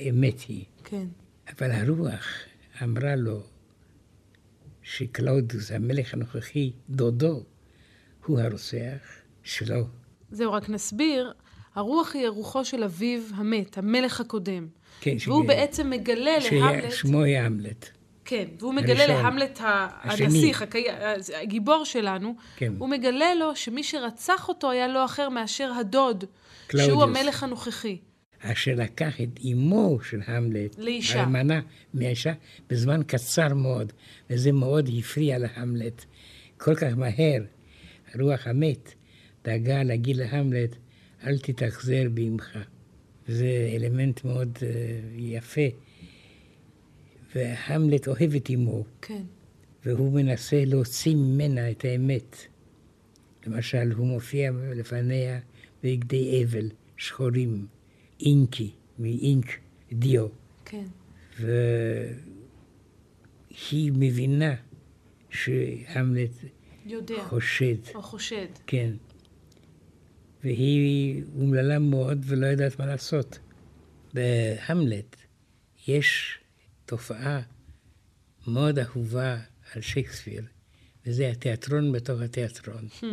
[0.00, 0.64] אמת היא.
[0.84, 1.06] כן.
[1.48, 2.26] אבל הרוח
[2.82, 3.42] אמרה לו
[4.82, 7.44] שקלאודוס, המלך הנוכחי, דודו,
[8.24, 8.98] הוא הרוצח
[9.42, 9.86] שלו.
[10.30, 11.32] זהו, רק נסביר,
[11.74, 14.66] הרוח היא הרוחו של אביו המת, המלך הקודם.
[15.00, 15.54] כן, והוא שגל...
[15.54, 16.92] בעצם מגלה להמלט...
[16.92, 17.88] שמו יהיה המלט.
[18.24, 20.84] כן, והוא מגלה להמלט הנסיך, הקי...
[21.42, 22.72] הגיבור שלנו, כן.
[22.78, 26.24] הוא מגלה לו שמי שרצח אותו היה לא אחר מאשר הדוד,
[26.66, 26.92] קלאודיוס.
[26.92, 27.98] שהוא המלך הנוכחי.
[28.40, 31.60] אשר לקח את אמו של המלט, לאישה, האלמנה
[31.94, 32.32] מהאישה,
[32.70, 33.92] בזמן קצר מאוד,
[34.30, 36.04] וזה מאוד הפריע להמלט.
[36.56, 37.42] כל כך מהר,
[38.20, 38.94] רוח המת
[39.44, 40.76] דאגה להגיד להמלט,
[41.26, 42.58] אל תתאכזר באמך.
[43.28, 44.62] זה אלמנט מאוד uh,
[45.16, 45.60] יפה.
[47.34, 48.84] והמלט אוהב את אמו.
[49.02, 49.22] כן.
[49.84, 52.36] והוא מנסה להוציא ממנה את האמת.
[53.46, 55.40] למשל, הוא מופיע לפניה
[55.82, 57.66] בגדי אבל שחורים,
[58.20, 59.46] אינקי, מאינק
[59.92, 60.26] דיו.
[60.64, 60.84] כן.
[61.40, 61.62] והיא
[63.94, 64.54] מבינה
[65.30, 66.30] שהמלט
[66.86, 67.24] יודע.
[67.24, 67.94] חושד.
[67.94, 68.46] או חושד.
[68.66, 68.90] כן.
[70.44, 73.38] והיא אומללה מאוד ולא יודעת מה לעשות.
[74.14, 75.16] בהמלט
[75.88, 76.38] יש
[76.86, 77.40] תופעה
[78.46, 79.36] מאוד אהובה
[79.72, 80.42] על שייקספיר,
[81.06, 82.88] וזה התיאטרון בתוך התיאטרון.
[83.00, 83.04] Hmm.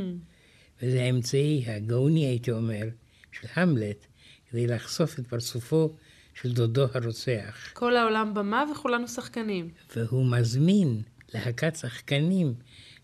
[0.82, 2.88] וזה האמצעי הגאוני, הייתי אומר,
[3.32, 4.06] של המלט,
[4.50, 5.96] כדי לחשוף את פרצופו
[6.34, 7.70] של דודו הרוצח.
[7.74, 9.70] כל העולם במה וכולנו שחקנים.
[9.96, 11.02] והוא מזמין
[11.34, 12.54] להקת שחקנים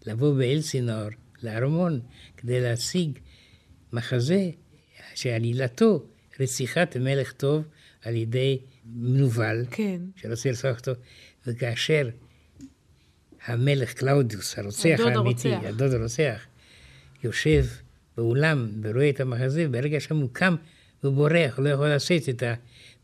[0.06, 1.10] לבוא באלסינור,
[1.44, 2.00] לארמון,
[2.38, 3.20] כדי להציג
[3.94, 4.50] מחזה
[5.16, 6.06] שעלילתו
[6.40, 7.64] רציחת מלך טוב
[8.02, 10.02] על ידי מנוול, כן.
[10.16, 10.92] שרוצה לרצוח אותו,
[11.48, 12.10] וכאשר
[13.46, 16.46] המלך קלאודיוס, הרוצח האמיתי, הדוד הרוצח,
[17.24, 17.66] יושב
[18.18, 20.56] באולם ורואה את המחזה, ברגע שם הוא קם
[21.04, 22.54] ובורח, לא יכול לעשות את ה...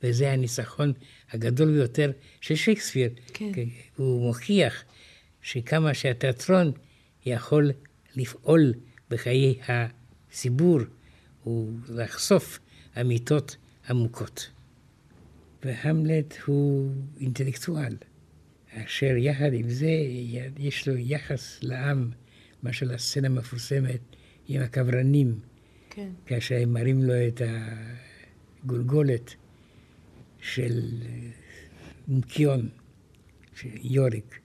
[0.04, 0.94] וזה הניצחון
[1.32, 3.10] הגדול ביותר של שייקספיר.
[3.34, 3.52] כן.
[3.96, 4.84] הוא מוכיח
[5.42, 6.72] שכמה שהתיאטרון
[7.26, 7.72] יכול
[8.16, 8.74] לפעול
[9.10, 9.60] בחיי
[10.34, 10.80] הציבור,
[11.44, 12.60] הוא לחשוף
[13.02, 13.58] אמיתות
[13.90, 14.50] עמוקות.
[15.64, 17.96] והמלט הוא אינטלקטואל,
[18.70, 19.90] אשר יחד עם זה
[20.58, 22.12] יש לו יחס לעם,
[22.64, 24.00] למשל הסצנה המפורסמת
[24.48, 25.40] עם הקברנים,
[25.90, 26.10] כן.
[26.26, 27.42] כאשר הם מראים לו את
[28.64, 29.36] הגולגולת
[30.42, 30.82] של
[32.08, 32.70] מוקיון,
[33.56, 34.40] של יוריק,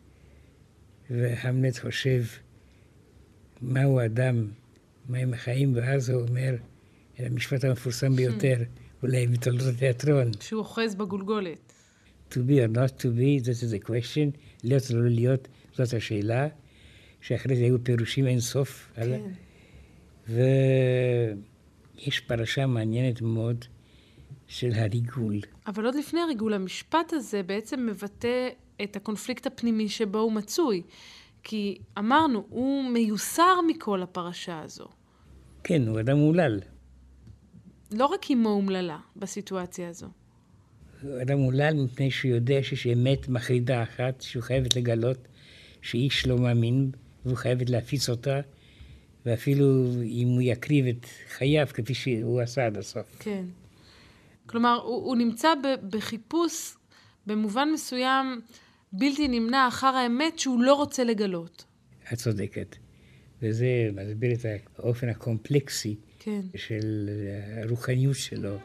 [1.11, 2.25] והמלט חושב
[3.63, 4.49] מהו אדם,
[5.09, 6.55] מהם החיים, ואז הוא אומר,
[7.19, 8.57] המשפט המפורסם ביותר,
[9.03, 10.31] אולי בתולדות התיאטרון.
[10.41, 11.73] שהוא אוחז בגולגולת.
[12.31, 15.95] To be or not to be, this is the question, להיות או לא להיות, זאת
[15.95, 16.49] השאלה,
[17.21, 18.93] שאחרי זה היו פירושים אין סוף.
[18.95, 19.21] כן.
[20.29, 23.65] ויש פרשה מעניינת מאוד
[24.47, 25.41] של הריגול.
[25.67, 28.49] אבל עוד לפני הריגול, המשפט הזה בעצם מבטא
[28.83, 30.83] את הקונפליקט הפנימי שבו הוא מצוי.
[31.43, 34.89] כי אמרנו, הוא מיוסר מכל הפרשה הזו.
[35.69, 36.61] כן, הוא אדם מהולל.
[37.91, 40.07] לא רק אמו אומללה בסיטואציה הזו.
[41.03, 45.29] הוא אדם אומלל מפני שהוא יודע שיש אמת מחרידה אחת שהוא חייבת לגלות,
[45.83, 46.91] שאיש לא מאמין,
[47.25, 48.41] והוא חייבת להפיץ אותה,
[49.27, 49.67] ואפילו
[50.03, 53.17] אם הוא יקריב את חייו כפי שהוא עשה עד הסוף.
[53.19, 53.45] כן.
[54.47, 55.49] כלומר, הוא, הוא נמצא
[55.91, 56.75] בחיפוש,
[57.27, 58.41] במובן מסוים,
[58.93, 61.65] בלתי נמנע אחר האמת שהוא לא רוצה לגלות.
[62.13, 62.77] את צודקת.
[63.43, 64.47] וזה מסביר את
[64.79, 66.41] האופן הקומפלקסי כן.
[66.57, 67.11] של
[67.63, 68.59] הרוחניות שלו.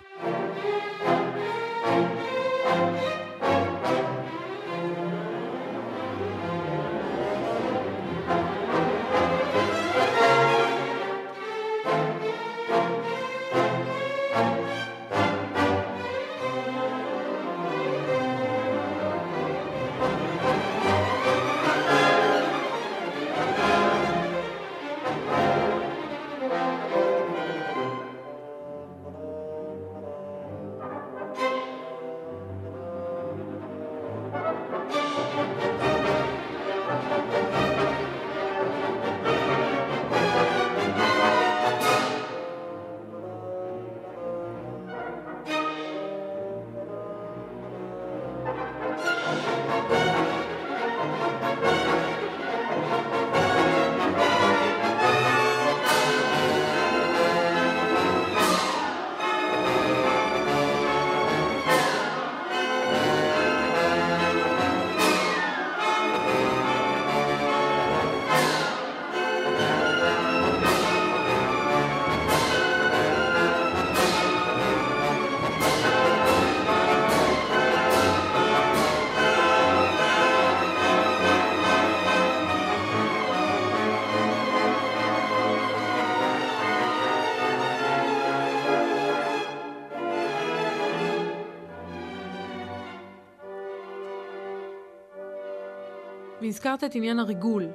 [96.53, 97.67] והזכרת את עניין הריגול.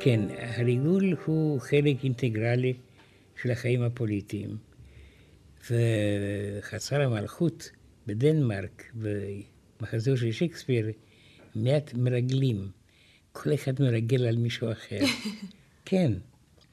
[0.00, 2.74] כן, הריגול הוא חלק אינטגרלי
[3.42, 4.56] של החיים הפוליטיים.
[5.70, 7.70] וחצר המלכות
[8.06, 10.86] בדנמרק, במחזור של שייקספיר,
[11.54, 12.70] מעט מרגלים.
[13.32, 15.00] כל אחד מרגל על מישהו אחר.
[15.84, 16.12] כן,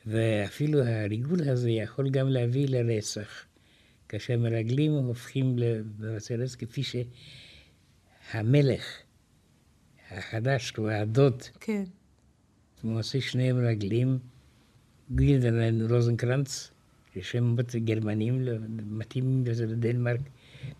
[0.05, 3.45] ואפילו הריגול הזה יכול גם להביא לרצח.
[4.09, 6.81] כאשר מרגלים הופכים לבצע רצח כפי
[8.31, 9.02] שהמלך
[10.17, 11.83] החדש, כלומר הדוד, כן.
[12.81, 14.17] הוא עושה שני מרגלים,
[15.15, 16.71] גילדנשטרן ורוזנקרנץ,
[17.21, 18.45] שמות גרמנים,
[18.89, 20.19] מתאימים לזה לדנמרק,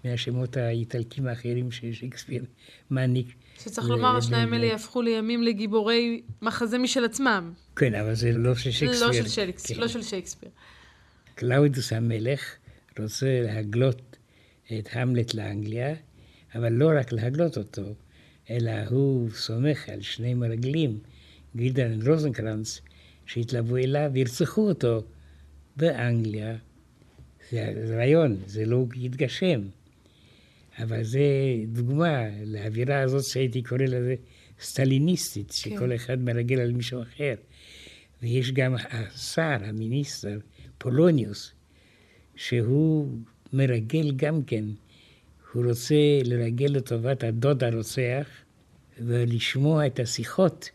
[0.04, 2.44] מהשמות האיטלקים האחרים ששייקספיר
[2.90, 3.28] מעניק.
[3.60, 7.54] שצריך לומר, השניים האלה יהפכו לימים לגיבורי מחזה משל עצמם.
[7.76, 9.08] כן, אבל זה לא של שייקספיר.
[9.08, 9.80] לא של שייקספיר.
[9.80, 10.50] לא של שייקספיר.
[11.36, 12.56] קלאודיוס המלך
[13.00, 14.18] רוצה להגלות
[14.80, 15.96] את המלט לאנגליה,
[16.56, 17.82] אבל לא רק להגלות אותו,
[18.50, 21.00] אלא הוא סומך על שני מרגלים,
[21.56, 22.82] גילדן רוזנקרנץ,
[23.26, 25.04] שהתלוו אליו וירצחו אותו
[25.78, 26.56] באנגליה.
[27.52, 29.62] זה רעיון, זה לא יתגשם.
[30.80, 31.22] אבל זה
[31.68, 34.16] דוגמה לאווירה הזאת שהייתי קורא לזה
[34.62, 35.54] סטליניסטית, כן.
[35.54, 37.36] שכל אחד מרגל על מישהו אחר.
[38.22, 40.40] ויש גם השר, המיניסטר,
[40.78, 41.52] פולוניוס,
[42.36, 43.08] שהוא
[43.54, 44.66] מרגל גם כן.
[45.54, 48.28] הוא רוצה לרגל לטובת הדוד הרוצח
[49.00, 50.70] ולשמוע את השיחות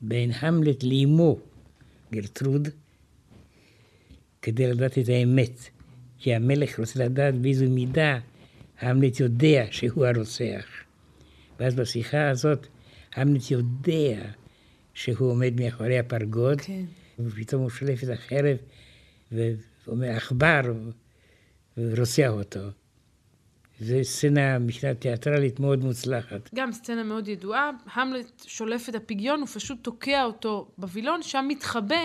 [0.00, 1.38] בין המלט לאמו,
[2.12, 2.68] גרטרוד,
[4.42, 5.60] כדי לדעת את האמת.
[6.18, 8.18] כי המלך רוצה לדעת באיזו מידה
[8.80, 10.66] המלט יודע שהוא הרוצח.
[11.60, 12.66] ואז בשיחה הזאת
[13.14, 14.22] המלט יודע
[14.94, 16.60] שהוא עומד מאחורי הפרגוד.
[16.60, 16.84] כן.
[17.18, 18.56] ופתאום הוא שולף את החרב
[19.32, 20.60] ואומר עכבר
[21.78, 22.60] ורוצח אותו.
[23.80, 26.54] זו סצנה מבחינה תיאטרלית מאוד מוצלחת.
[26.54, 31.96] גם סצנה מאוד ידועה, המלט שולף את הפיגיון, הוא פשוט תוקע אותו בווילון, שם מתחבא...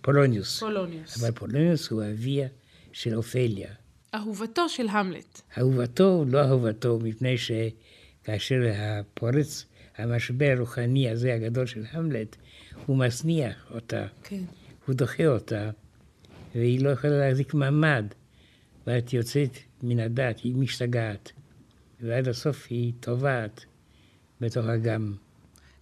[0.00, 0.60] פולוניוס.
[0.60, 1.22] פולוניוס.
[1.22, 2.48] אבל פולוניוס הוא אביה
[2.92, 3.68] של אופליה.
[4.14, 5.40] אהובתו של המלט.
[5.58, 12.36] אהובתו, לא אהובתו, מפני שכאשר הפורץ המשבר הרוחני הזה הגדול של המלט,
[12.86, 14.06] הוא מזניח אותה.
[14.22, 14.42] כן.
[14.86, 15.70] הוא דוחה אותה,
[16.54, 18.04] והיא לא יכולה להחזיק מעמד.
[18.86, 21.32] ואת יוצאת מן הדת, היא משתגעת.
[22.00, 23.64] ועד הסוף היא טובעת
[24.40, 25.14] בתוך אגם.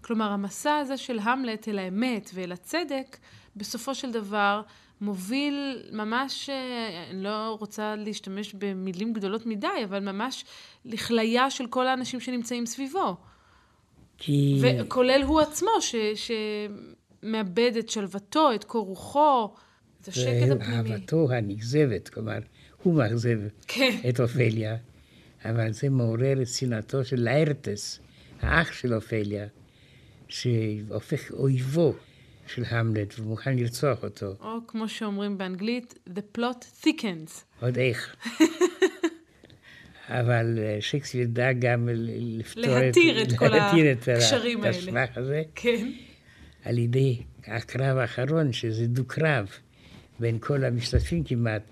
[0.00, 3.16] כלומר, המסע הזה של המלט אל האמת ואל הצדק,
[3.56, 4.62] בסופו של דבר
[5.00, 10.44] מוביל ממש, אה, אני לא רוצה להשתמש במילים גדולות מדי, אבל ממש
[10.84, 13.16] לכליה של כל האנשים שנמצאים סביבו.
[14.18, 14.60] כי...
[14.62, 19.54] וכולל הוא עצמו, ש, שמאבד את שלוותו, את קור רוחו,
[20.00, 20.92] את השקט הפנימי.
[20.92, 22.38] אהבתו הנגזבת, כלומר,
[22.82, 24.00] הוא מאכזב כן.
[24.08, 24.76] את אופליה,
[25.44, 28.00] אבל זה מעורר את שנאתו של לארטס,
[28.40, 29.46] האח של אופליה,
[30.28, 31.94] שהופך אויבו
[32.46, 34.34] של המלט ומוכן לרצוח אותו.
[34.40, 37.30] או כמו שאומרים באנגלית, The plot thickens.
[37.60, 38.16] עוד איך.
[40.08, 41.88] אבל אה, שייקספיר דאג גם
[42.38, 44.70] לפתור להתיר את, את כל הקשרים האלה.
[44.70, 45.42] את השבח הזה.
[45.54, 45.90] כן.
[46.64, 49.48] על ידי הקרב האחרון, שזה דו-קרב
[50.20, 51.62] בין כל המשתתפים כמעט,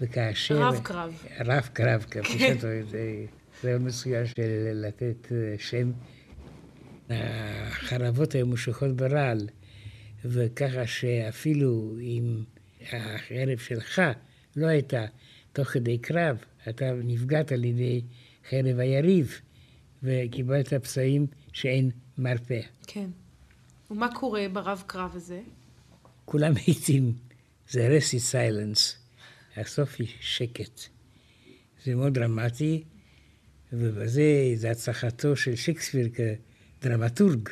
[0.00, 0.62] וכאשר...
[0.62, 1.22] רב קרב.
[1.40, 2.04] רב קרב,
[2.38, 2.58] כן.
[2.58, 3.24] זה,
[3.62, 5.92] זה מסוים של לתת אה, שם.
[7.10, 9.48] החרבות היו מושכות ברעל.
[10.24, 12.44] וככה שאפילו אם
[12.92, 14.02] החרב שלך
[14.56, 15.04] לא הייתה
[15.52, 16.36] תוך כדי קרב,
[16.68, 18.02] אתה נפגעת על ידי
[18.50, 19.40] חרב היריב,
[20.02, 22.60] וקיבלת פצעים שאין מרפא.
[22.86, 23.10] כן.
[23.90, 25.40] ומה קורה ברב קרב הזה?
[26.24, 27.12] כולם מתים.
[27.70, 29.03] זה רסי סיילנס.
[29.56, 30.80] הסוף היא שקט.
[31.84, 32.84] זה מאוד דרמטי,
[33.72, 36.08] ובזה זה הצלחתו של שייקספיר
[36.80, 37.48] כדרמטורג.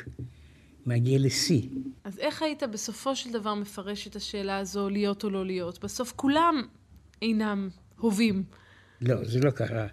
[0.85, 1.69] מגיע לשיא.
[2.03, 5.83] אז איך היית בסופו של דבר מפרש את השאלה הזו, להיות או לא להיות?
[5.83, 6.67] בסוף כולם
[7.21, 8.43] אינם הובים.
[9.01, 9.87] לא, זה לא קרה,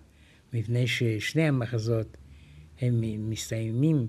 [0.52, 2.16] מפני ששני המחזות
[2.80, 3.00] הם
[3.30, 4.06] מסתיימים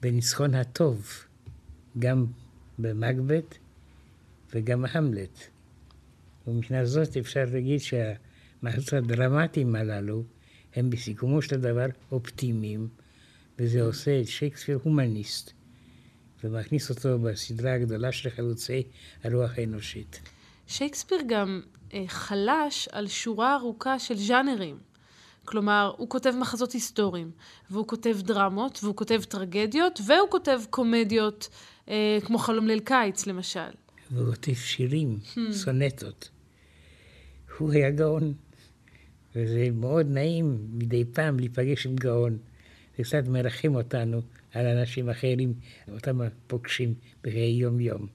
[0.00, 1.10] בניצחון הטוב,
[1.98, 2.26] גם
[2.78, 3.58] במגבט
[4.54, 5.48] וגם בהמלט.
[6.46, 10.24] ומבחינה זאת אפשר להגיד שהמחזות הדרמטיים הללו
[10.74, 12.88] הם בסיכומו של דבר אופטימיים,
[13.58, 15.52] וזה עושה את שייקספיר הומניסט.
[16.44, 18.82] ומכניס אותו בסדרה הגדולה של חלוצי
[19.24, 20.20] הרוח האנושית.
[20.66, 21.62] שייקספיר גם
[21.94, 24.78] אה, חלש על שורה ארוכה של ז'אנרים.
[25.44, 27.30] כלומר, הוא כותב מחזות היסטוריים,
[27.70, 31.48] והוא כותב דרמות, והוא כותב טרגדיות, והוא כותב קומדיות,
[31.88, 33.70] אה, כמו חלום ליל קיץ, למשל.
[34.10, 35.52] והוא כותב שירים, hmm.
[35.52, 36.28] סונטות.
[37.58, 38.32] הוא היה גאון,
[39.36, 42.38] וזה מאוד נעים מדי פעם להיפגש עם גאון.
[42.98, 44.20] זה קצת מרחם אותנו
[44.52, 45.54] על אנשים אחרים,
[45.92, 48.06] אותם הפוגשים בחיי יום-יום.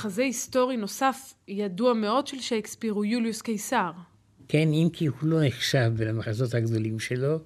[0.00, 3.90] ומחזה היסטורי נוסף ידוע מאוד של שייקספיר הוא יוליוס קיסר.
[4.48, 7.38] כן, אם כי הוא לא נחשב בין המחזות הגדולים שלו,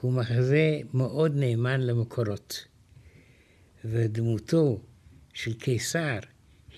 [0.00, 2.64] הוא מחזה מאוד נאמן למקורות.
[3.84, 4.80] ודמותו
[5.32, 6.18] של קיסר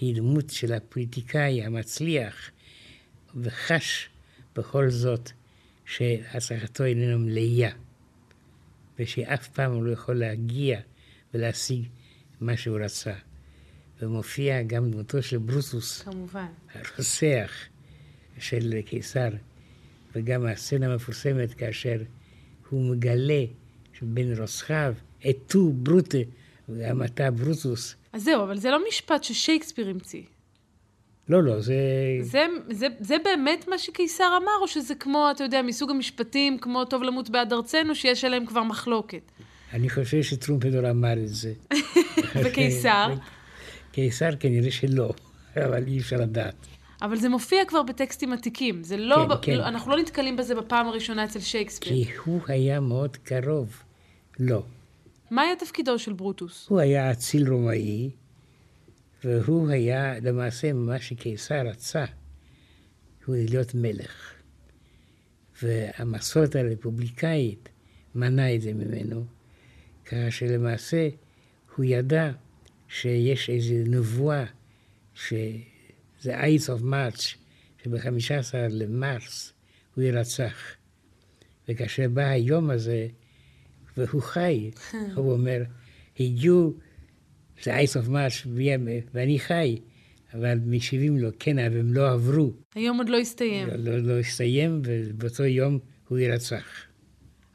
[0.00, 2.50] היא דמות של הפוליטיקאי המצליח,
[3.36, 4.09] וחש
[4.57, 5.30] בכל זאת
[5.84, 7.70] שהצלחתו איננו מלאה,
[8.98, 10.80] ושאף פעם הוא לא יכול להגיע
[11.34, 11.82] ולהשיג
[12.40, 13.14] מה שהוא רצה.
[14.03, 16.46] ומופיע גם דמותו של ברוטוס, כמובן.
[16.74, 17.50] הרוצח
[18.38, 19.28] של קיסר,
[20.14, 21.96] וגם הסצנה המפורסמת כאשר
[22.70, 23.44] הוא מגלה
[23.92, 24.94] שבין רוצחיו
[25.30, 26.18] את טו ברוטה,
[26.68, 27.94] וגם אתה ברוטוס.
[28.12, 30.22] אז זהו, אבל זה לא משפט ששייקספיר המציא.
[31.28, 31.74] לא, לא, זה...
[32.20, 36.84] זה, זה, זה באמת מה שקיסר אמר, או שזה כמו, אתה יודע, מסוג המשפטים, כמו
[36.84, 39.32] טוב למות בעד ארצנו, שיש עליהם כבר מחלוקת?
[39.72, 41.53] אני חושב שטרומפלדור אמר את זה.
[42.44, 43.14] וקיסר?
[43.93, 45.12] קיסר כנראה שלא,
[45.57, 46.55] אבל אי אפשר לדעת.
[47.03, 48.84] אבל זה מופיע כבר בטקסטים עתיקים.
[48.84, 49.59] זה לא, כן, כן.
[49.59, 51.88] לא, אנחנו לא נתקלים בזה בפעם הראשונה אצל שייקספיר.
[51.88, 53.82] כי הוא היה מאוד קרוב.
[54.38, 54.62] לא.
[55.30, 56.66] מה היה תפקידו של ברוטוס?
[56.68, 58.11] הוא היה אציל רומאי,
[59.24, 62.05] והוא היה למעשה מה שקיסר רצה,
[63.26, 64.32] הוא להיות מלך.
[65.62, 67.68] והמסורת הרפובליקאית
[68.14, 69.24] מנעה את זה ממנו,
[70.05, 71.09] ככה שלמעשה
[71.76, 72.30] הוא ידע
[72.93, 74.45] שיש איזו נבואה,
[75.14, 77.36] שזה Ides of March,
[77.84, 79.53] שב-15 למרס
[79.95, 80.57] הוא יירצח.
[81.68, 83.07] וכאשר בא היום הזה,
[83.97, 84.70] והוא חי,
[85.16, 85.62] הוא אומר,
[86.20, 86.74] הגיעו,
[87.62, 88.49] זה Ides of March,
[89.14, 89.78] ואני חי,
[90.34, 92.53] אבל משיבים לו, כן, אבל הם לא עברו.
[92.74, 93.68] היום עוד לא הסתיים.
[93.68, 95.78] לא, לא, לא הסתיים, ובאותו יום
[96.09, 96.64] הוא יירצח.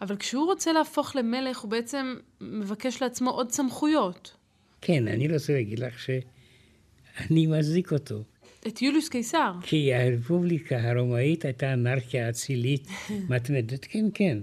[0.02, 4.37] אבל כשהוא רוצה להפוך למלך, הוא בעצם מבקש לעצמו עוד סמכויות.
[4.82, 8.24] כן, אני רוצה להגיד לך שאני מזיק אותו.
[8.68, 9.52] את יוליוס קיסר.
[9.62, 12.88] כי הרפובליקה הרומאית הייתה אנרכיה אצילית
[13.30, 14.38] מתמדת, כן, כן.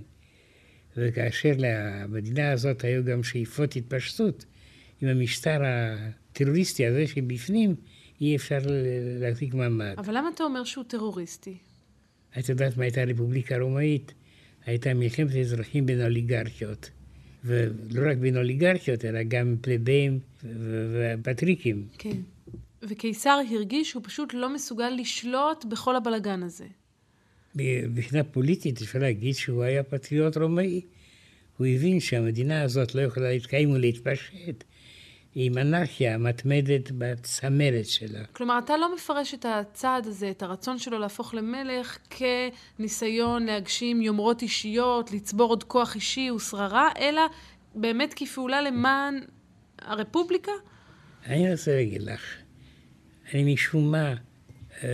[0.97, 4.45] וכאשר למדינה הזאת היו גם שאיפות התפשטות,
[5.03, 7.75] עם המשטר הטרוריסטי הזה שבפנים,
[8.21, 8.59] אי אפשר
[9.21, 9.95] להחזיק מעמד.
[9.99, 11.57] אבל למה אתה אומר שהוא טרוריסטי?
[12.39, 14.13] את יודעת מה הייתה הרפובליקה הרומאית?
[14.67, 16.91] הייתה מלחמת אזרחים בין אוליגרכיות.
[17.45, 20.19] ולא רק בין אוליגרכיות, אלא גם פלבאים
[20.93, 21.87] ופטריקים.
[21.99, 22.17] כן.
[22.83, 26.65] וקיסר הרגיש שהוא פשוט לא מסוגל לשלוט בכל הבלגן הזה.
[27.55, 30.81] מבחינה פוליטית אפשר להגיד שהוא היה פטריוט רומאי.
[31.57, 34.65] הוא הבין שהמדינה הזאת לא יכולה להתקיים ולהתפשט
[35.35, 38.25] עם אנרכיה מתמדת בצמרת שלה.
[38.25, 44.43] כלומר, אתה לא מפרש את הצעד הזה, את הרצון שלו להפוך למלך, כניסיון להגשים יומרות
[44.43, 47.23] אישיות, לצבור עוד כוח אישי ושררה, אלא
[47.75, 49.21] באמת כפעולה למען
[49.79, 50.53] הרפובליקה?
[51.27, 52.21] אני רוצה להגיד לך,
[53.35, 54.15] אני משום מה
[54.83, 54.89] אה,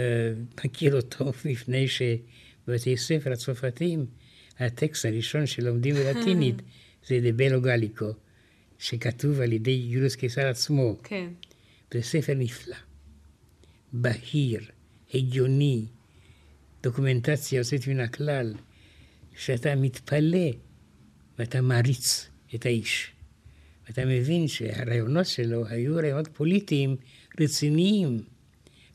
[0.64, 4.07] מכיר אותו מפני שבבתי ספר הצרפתיים,
[4.59, 6.62] הטקסט הראשון שלומדים בלטינית
[7.07, 8.07] זה דבלו גליקו.
[8.81, 10.97] שכתוב על ידי יוליוס קיסר עצמו.
[11.03, 11.28] כן.
[11.95, 12.76] זה ספר נפלא,
[13.93, 14.61] בהיר,
[15.14, 15.85] הגיוני,
[16.83, 18.55] דוקומנטציה יוצאת מן הכלל,
[19.37, 20.49] שאתה מתפלא
[21.39, 23.11] ואתה מעריץ את האיש.
[23.87, 26.97] ואתה מבין שהרעיונות שלו היו רעיונות פוליטיים
[27.41, 28.22] רציניים.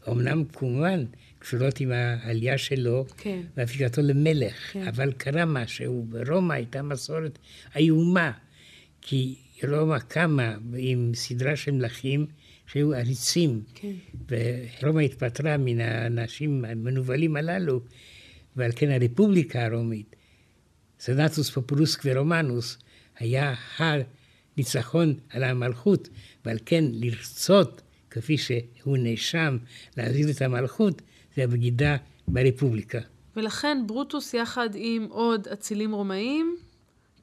[0.10, 1.06] אמנם כמובן
[1.40, 3.42] קשורות עם העלייה שלו כן.
[3.58, 4.88] והפיכתו למלך, כן.
[4.88, 6.06] אבל קרה משהו.
[6.10, 7.40] ברומא הייתה מסורת
[7.76, 8.32] איומה,
[9.02, 12.26] כי רומא קמה עם סדרה של מלכים
[12.68, 13.92] שהיו עריצים, כן.
[14.30, 17.82] ורומא התפטרה מן האנשים המנוולים הללו,
[18.56, 20.16] ועל כן הרפובליקה הרומית,
[21.00, 22.78] סנטוס פופולוס ורומנוס,
[23.18, 26.10] היה הניצחון על המלכות,
[26.46, 29.58] ועל כן לרצות, כפי שהוא נאשם,
[29.98, 31.02] להזיז את המלכות,
[31.36, 31.98] זה הבגידה
[32.28, 33.00] ברפובליקה.
[33.36, 36.56] ולכן ברוטוס יחד עם עוד אצילים רומאים,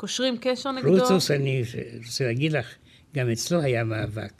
[0.02, 0.96] קושרים קשר נגדו.
[0.96, 1.62] ברוטוס, אני
[2.06, 2.66] רוצה להגיד לך,
[3.14, 4.32] גם אצלו היה מאבק.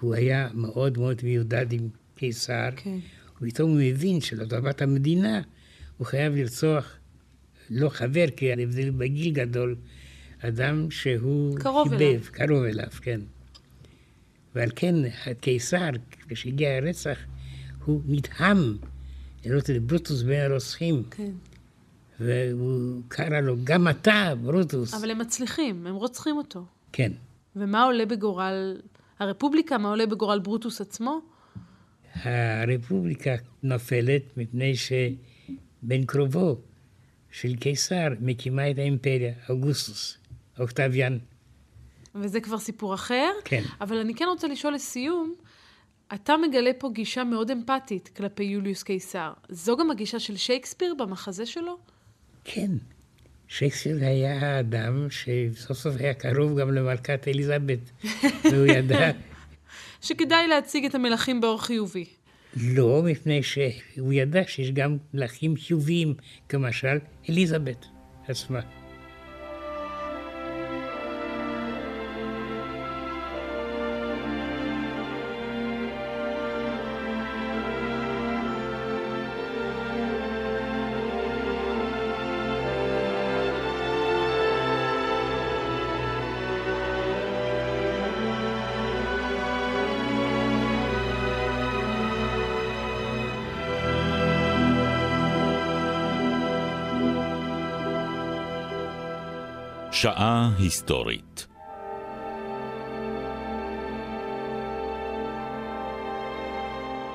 [0.00, 2.68] הוא היה מאוד מאוד מיודד עם קיסר.
[2.76, 2.98] כן.
[3.42, 5.42] ופתאום הוא מבין שלטובת המדינה
[5.98, 6.96] הוא חייב לרצוח,
[7.70, 9.76] לא חבר, כי ההבדל בגיל גדול,
[10.40, 12.20] אדם שהוא קרוב חיבב, אליו.
[12.32, 13.20] קרוב אליו, כן.
[14.54, 14.94] ועל כן
[15.26, 15.90] הקיסר,
[16.28, 17.18] כשהגיע הרצח,
[17.84, 18.76] הוא נדהם
[19.44, 21.30] לראות את ברוטוס בין הרוצחים, כן.
[22.20, 24.94] והוא קרא לו, גם אתה, ברוטוס.
[24.94, 26.64] אבל הם מצליחים, הם רוצחים אותו.
[26.92, 27.12] כן.
[27.56, 28.80] ומה עולה בגורל
[29.18, 29.78] הרפובליקה?
[29.78, 31.20] מה עולה בגורל ברוטוס עצמו?
[32.14, 36.56] הרפובליקה נופלת מפני שבן קרובו
[37.30, 40.18] של קיסר מקימה את האימפריה, אוגוסטוס,
[40.58, 41.18] אוקטביאן.
[42.14, 43.30] וזה כבר סיפור אחר.
[43.44, 43.62] כן.
[43.80, 45.34] אבל אני כן רוצה לשאול לסיום,
[46.14, 49.32] אתה מגלה פה גישה מאוד אמפתית כלפי יוליוס קיסר.
[49.48, 51.78] זו גם הגישה של שייקספיר במחזה שלו?
[52.46, 52.70] כן,
[53.48, 57.78] שייקספיר היה האדם שסוף סוף היה קרוב גם למלכת אליזבת,
[58.52, 59.10] והוא ידע,
[60.00, 62.04] שכדאי להציג את המלכים באור חיובי.
[62.56, 66.14] לא, מפני שהוא ידע שיש גם מלכים חיוביים,
[66.48, 67.86] כמשל אליזבת
[68.28, 68.60] עצמה.
[100.06, 101.46] שעה היסטורית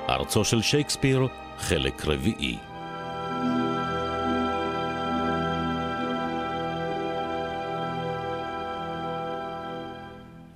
[0.08, 1.26] ארצו של שייקספיר,
[1.58, 2.58] חלק רביעי.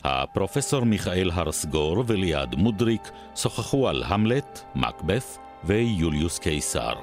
[0.05, 6.95] הפרופסור מיכאל הרסגור וליעד מודריק שוחחו על המלט, מקבת ויוליוס קיסר.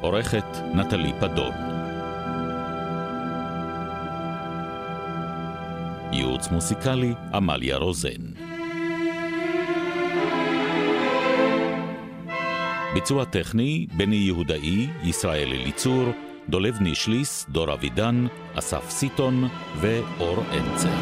[0.00, 1.83] עורכת נטלי פדון.
[6.14, 8.22] ייעוץ מוסיקלי עמליה רוזן.
[12.94, 16.04] ביצוע טכני בני יהודאי, ישראל אליצור,
[16.48, 19.48] דולב נישליס, דור אבידן, אסף סיטון
[19.80, 20.94] ואור אנצר.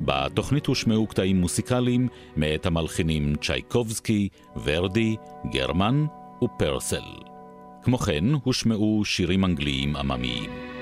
[0.00, 4.28] בתוכנית הושמעו קטעים מוסיקליים מאת המלחינים צ'ייקובסקי,
[4.64, 5.16] ורדי,
[5.52, 6.06] גרמן
[6.44, 7.04] ופרסל.
[7.82, 10.73] כמו כן, הושמעו שירים אנגליים עממיים.